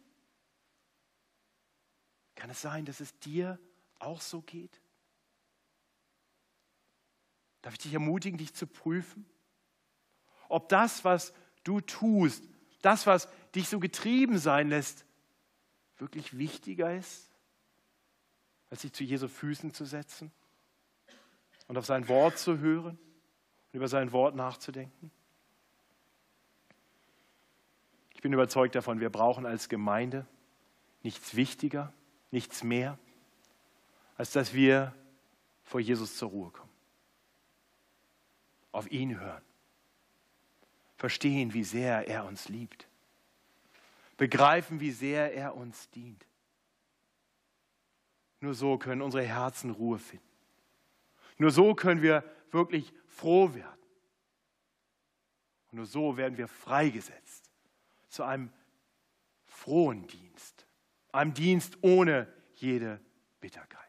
Kann 2.36 2.50
es 2.50 2.62
sein, 2.62 2.86
dass 2.86 3.00
es 3.00 3.18
dir 3.20 3.60
auch 3.98 4.22
so 4.22 4.42
geht? 4.42 4.80
Darf 7.64 7.74
ich 7.74 7.80
dich 7.80 7.94
ermutigen, 7.94 8.38
dich 8.38 8.54
zu 8.54 8.68
prüfen? 8.68 9.26
Ob 10.50 10.70
das, 10.70 11.04
was 11.04 11.34
du 11.64 11.82
tust, 11.82 12.44
das, 12.82 13.08
was 13.08 13.28
dich 13.56 13.68
so 13.68 13.80
getrieben 13.80 14.38
sein 14.38 14.70
lässt, 14.70 15.07
wirklich 16.00 16.38
wichtiger 16.38 16.96
ist, 16.96 17.30
als 18.70 18.82
sich 18.82 18.94
zu 18.94 19.04
Jesu 19.04 19.28
Füßen 19.28 19.74
zu 19.74 19.86
setzen 19.86 20.32
und 21.68 21.78
auf 21.78 21.86
sein 21.86 22.08
Wort 22.08 22.38
zu 22.38 22.60
hören 22.60 22.98
und 22.98 23.74
über 23.74 23.88
sein 23.88 24.12
Wort 24.12 24.36
nachzudenken? 24.36 25.12
Ich 28.14 28.22
bin 28.22 28.34
überzeugt 28.34 28.76
davon, 28.76 29.00
wir 29.00 29.10
brauchen 29.10 29.46
als 29.46 29.70
Gemeinde 29.70 30.26
nichts 31.04 31.36
wichtiger, 31.36 31.94
nichts 32.32 32.64
mehr, 32.64 32.98
als 34.18 34.32
dass 34.32 34.54
wir 34.54 34.94
vor 35.64 35.80
Jesus 35.80 36.18
zur 36.18 36.30
Ruhe 36.30 36.52
kommen. 36.52 36.72
Auf 38.72 38.92
ihn 38.92 39.20
hören. 39.20 39.44
Verstehen, 40.98 41.54
wie 41.54 41.64
sehr 41.64 42.08
er 42.08 42.26
uns 42.26 42.50
liebt 42.50 42.87
begreifen, 44.18 44.80
wie 44.80 44.92
sehr 44.92 45.34
er 45.34 45.56
uns 45.56 45.90
dient. 45.92 46.28
Nur 48.40 48.54
so 48.54 48.78
können 48.78 49.02
unsere 49.02 49.24
Herzen 49.24 49.72
Ruhe 49.72 50.00
finden. 50.00 50.26
Nur 51.38 51.52
so 51.52 51.76
können 51.76 52.02
wir 52.02 52.24
wirklich 52.52 52.94
froh 53.06 53.54
werden. 53.54 53.82
Und 55.68 55.78
nur 55.78 55.86
so 55.86 56.18
werden 56.18 56.38
wir 56.38 56.48
freigesetzt 56.48 57.52
zu 58.10 58.24
einem 58.24 58.52
frohen 59.46 60.08
Dienst, 60.08 60.66
einem 61.12 61.34
Dienst 61.34 61.78
ohne 61.82 62.32
jede 62.56 63.00
Bitterkeit. 63.40 63.84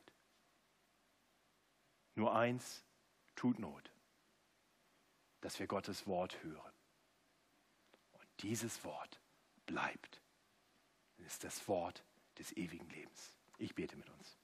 Nur 2.14 2.34
eins 2.34 2.84
tut 3.36 3.58
Not, 3.58 3.92
dass 5.40 5.58
wir 5.60 5.66
Gottes 5.66 6.06
Wort 6.06 6.42
hören. 6.42 6.72
Und 8.12 8.26
dieses 8.40 8.84
Wort 8.84 9.20
bleibt. 9.68 10.20
Das 11.18 11.34
ist 11.34 11.44
das 11.44 11.68
Wort 11.68 12.02
des 12.38 12.56
ewigen 12.56 12.88
Lebens. 12.90 13.32
Ich 13.58 13.74
bete 13.74 13.96
mit 13.96 14.08
uns. 14.08 14.36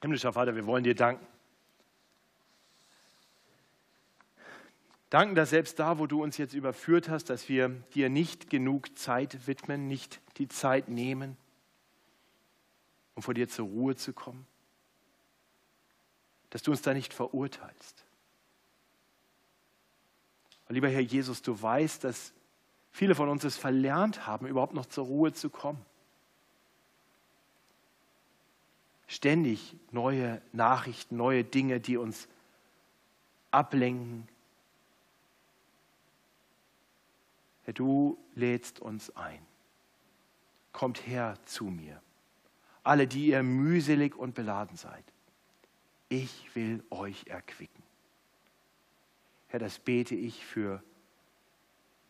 Himmlischer 0.00 0.32
Vater, 0.32 0.54
wir 0.54 0.64
wollen 0.66 0.84
dir 0.84 0.94
danken. 0.94 1.26
Danken, 5.10 5.34
dass 5.34 5.50
selbst 5.50 5.78
da, 5.78 5.98
wo 5.98 6.06
du 6.06 6.22
uns 6.22 6.38
jetzt 6.38 6.54
überführt 6.54 7.08
hast, 7.08 7.30
dass 7.30 7.48
wir 7.48 7.68
dir 7.94 8.08
nicht 8.08 8.50
genug 8.50 8.98
Zeit 8.98 9.46
widmen, 9.46 9.86
nicht 9.86 10.20
die 10.38 10.48
Zeit 10.48 10.88
nehmen, 10.88 11.36
um 13.14 13.22
vor 13.22 13.34
dir 13.34 13.48
zur 13.48 13.66
Ruhe 13.66 13.94
zu 13.96 14.12
kommen. 14.12 14.46
Dass 16.50 16.62
du 16.62 16.70
uns 16.70 16.82
da 16.82 16.94
nicht 16.94 17.14
verurteilst. 17.14 18.04
Lieber 20.68 20.88
Herr 20.88 21.00
Jesus, 21.00 21.42
du 21.42 21.60
weißt, 21.60 22.04
dass 22.04 22.32
viele 22.94 23.16
von 23.16 23.28
uns 23.28 23.42
es 23.42 23.56
verlernt 23.56 24.26
haben, 24.26 24.46
überhaupt 24.46 24.72
noch 24.72 24.86
zur 24.86 25.04
Ruhe 25.06 25.32
zu 25.32 25.50
kommen. 25.50 25.84
Ständig 29.08 29.76
neue 29.90 30.40
Nachrichten, 30.52 31.16
neue 31.16 31.44
Dinge, 31.44 31.80
die 31.80 31.96
uns 31.96 32.28
ablenken. 33.50 34.28
Herr, 37.64 37.74
du 37.74 38.16
lädst 38.36 38.78
uns 38.78 39.14
ein. 39.16 39.44
Kommt 40.72 41.06
her 41.06 41.36
zu 41.46 41.64
mir. 41.64 42.00
Alle, 42.84 43.08
die 43.08 43.26
ihr 43.26 43.42
mühselig 43.42 44.14
und 44.14 44.34
beladen 44.34 44.76
seid. 44.76 45.04
Ich 46.08 46.54
will 46.54 46.84
euch 46.90 47.26
erquicken. 47.26 47.82
Herr, 49.48 49.58
das 49.58 49.80
bete 49.80 50.14
ich 50.14 50.44
für 50.44 50.82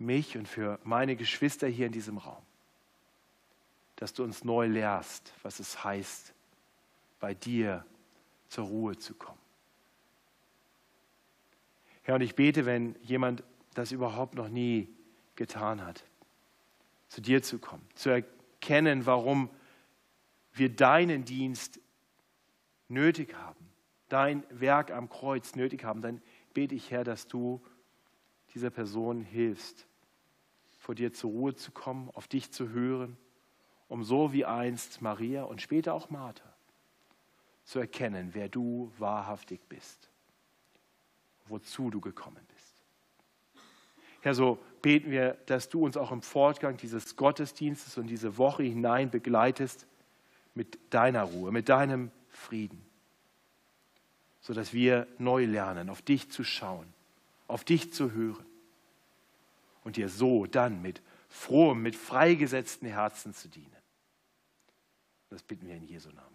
mich 0.04 0.36
und 0.36 0.48
für 0.48 0.78
meine 0.84 1.16
Geschwister 1.16 1.66
hier 1.66 1.86
in 1.86 1.92
diesem 1.92 2.18
Raum, 2.18 2.42
dass 3.96 4.12
du 4.12 4.22
uns 4.22 4.44
neu 4.44 4.66
lehrst, 4.66 5.32
was 5.42 5.60
es 5.60 5.84
heißt, 5.84 6.34
bei 7.20 7.34
dir 7.34 7.84
zur 8.48 8.66
Ruhe 8.66 8.98
zu 8.98 9.14
kommen. 9.14 9.38
Herr, 12.02 12.16
und 12.16 12.20
ich 12.20 12.34
bete, 12.34 12.66
wenn 12.66 12.96
jemand 13.02 13.42
das 13.74 13.92
überhaupt 13.92 14.34
noch 14.34 14.48
nie 14.48 14.88
getan 15.36 15.84
hat, 15.84 16.04
zu 17.08 17.20
dir 17.20 17.42
zu 17.42 17.58
kommen, 17.58 17.86
zu 17.94 18.10
erkennen, 18.10 19.06
warum 19.06 19.48
wir 20.52 20.68
deinen 20.68 21.24
Dienst 21.24 21.80
nötig 22.88 23.34
haben, 23.34 23.68
dein 24.08 24.44
Werk 24.50 24.90
am 24.90 25.08
Kreuz 25.08 25.56
nötig 25.56 25.84
haben, 25.84 26.02
dann 26.02 26.22
bete 26.52 26.74
ich, 26.74 26.90
Herr, 26.90 27.04
dass 27.04 27.26
du 27.26 27.64
dieser 28.54 28.70
Person 28.70 29.22
hilfst, 29.22 29.86
vor 30.84 30.94
dir 30.94 31.14
zur 31.14 31.30
Ruhe 31.30 31.54
zu 31.54 31.72
kommen, 31.72 32.10
auf 32.10 32.28
dich 32.28 32.52
zu 32.52 32.68
hören, 32.68 33.16
um 33.88 34.04
so 34.04 34.34
wie 34.34 34.44
einst 34.44 35.00
Maria 35.00 35.44
und 35.44 35.62
später 35.62 35.94
auch 35.94 36.10
Martha 36.10 36.44
zu 37.64 37.78
erkennen, 37.78 38.30
wer 38.34 38.50
du 38.50 38.92
wahrhaftig 38.98 39.62
bist, 39.68 40.10
wozu 41.46 41.88
du 41.88 42.02
gekommen 42.02 42.44
bist. 42.52 43.64
Herr, 44.20 44.34
so 44.34 44.58
beten 44.82 45.10
wir, 45.10 45.38
dass 45.46 45.70
du 45.70 45.84
uns 45.84 45.96
auch 45.96 46.12
im 46.12 46.20
Fortgang 46.20 46.76
dieses 46.76 47.16
Gottesdienstes 47.16 47.96
und 47.96 48.08
diese 48.08 48.36
Woche 48.36 48.62
hinein 48.62 49.10
begleitest 49.10 49.86
mit 50.54 50.78
deiner 50.90 51.22
Ruhe, 51.22 51.50
mit 51.50 51.70
deinem 51.70 52.10
Frieden, 52.28 52.84
sodass 54.42 54.74
wir 54.74 55.06
neu 55.16 55.46
lernen, 55.46 55.88
auf 55.88 56.02
dich 56.02 56.30
zu 56.30 56.44
schauen 56.44 56.92
auf 57.46 57.64
dich 57.64 57.92
zu 57.92 58.12
hören 58.12 58.44
und 59.84 59.96
dir 59.96 60.08
so 60.08 60.46
dann 60.46 60.82
mit 60.82 61.02
frohem, 61.28 61.82
mit 61.82 61.94
freigesetzten 61.94 62.88
Herzen 62.88 63.34
zu 63.34 63.48
dienen. 63.48 63.70
Das 65.28 65.42
bitten 65.42 65.66
wir 65.66 65.76
in 65.76 65.84
Jesu 65.84 66.08
Namen. 66.08 66.26
Amen. 66.26 66.33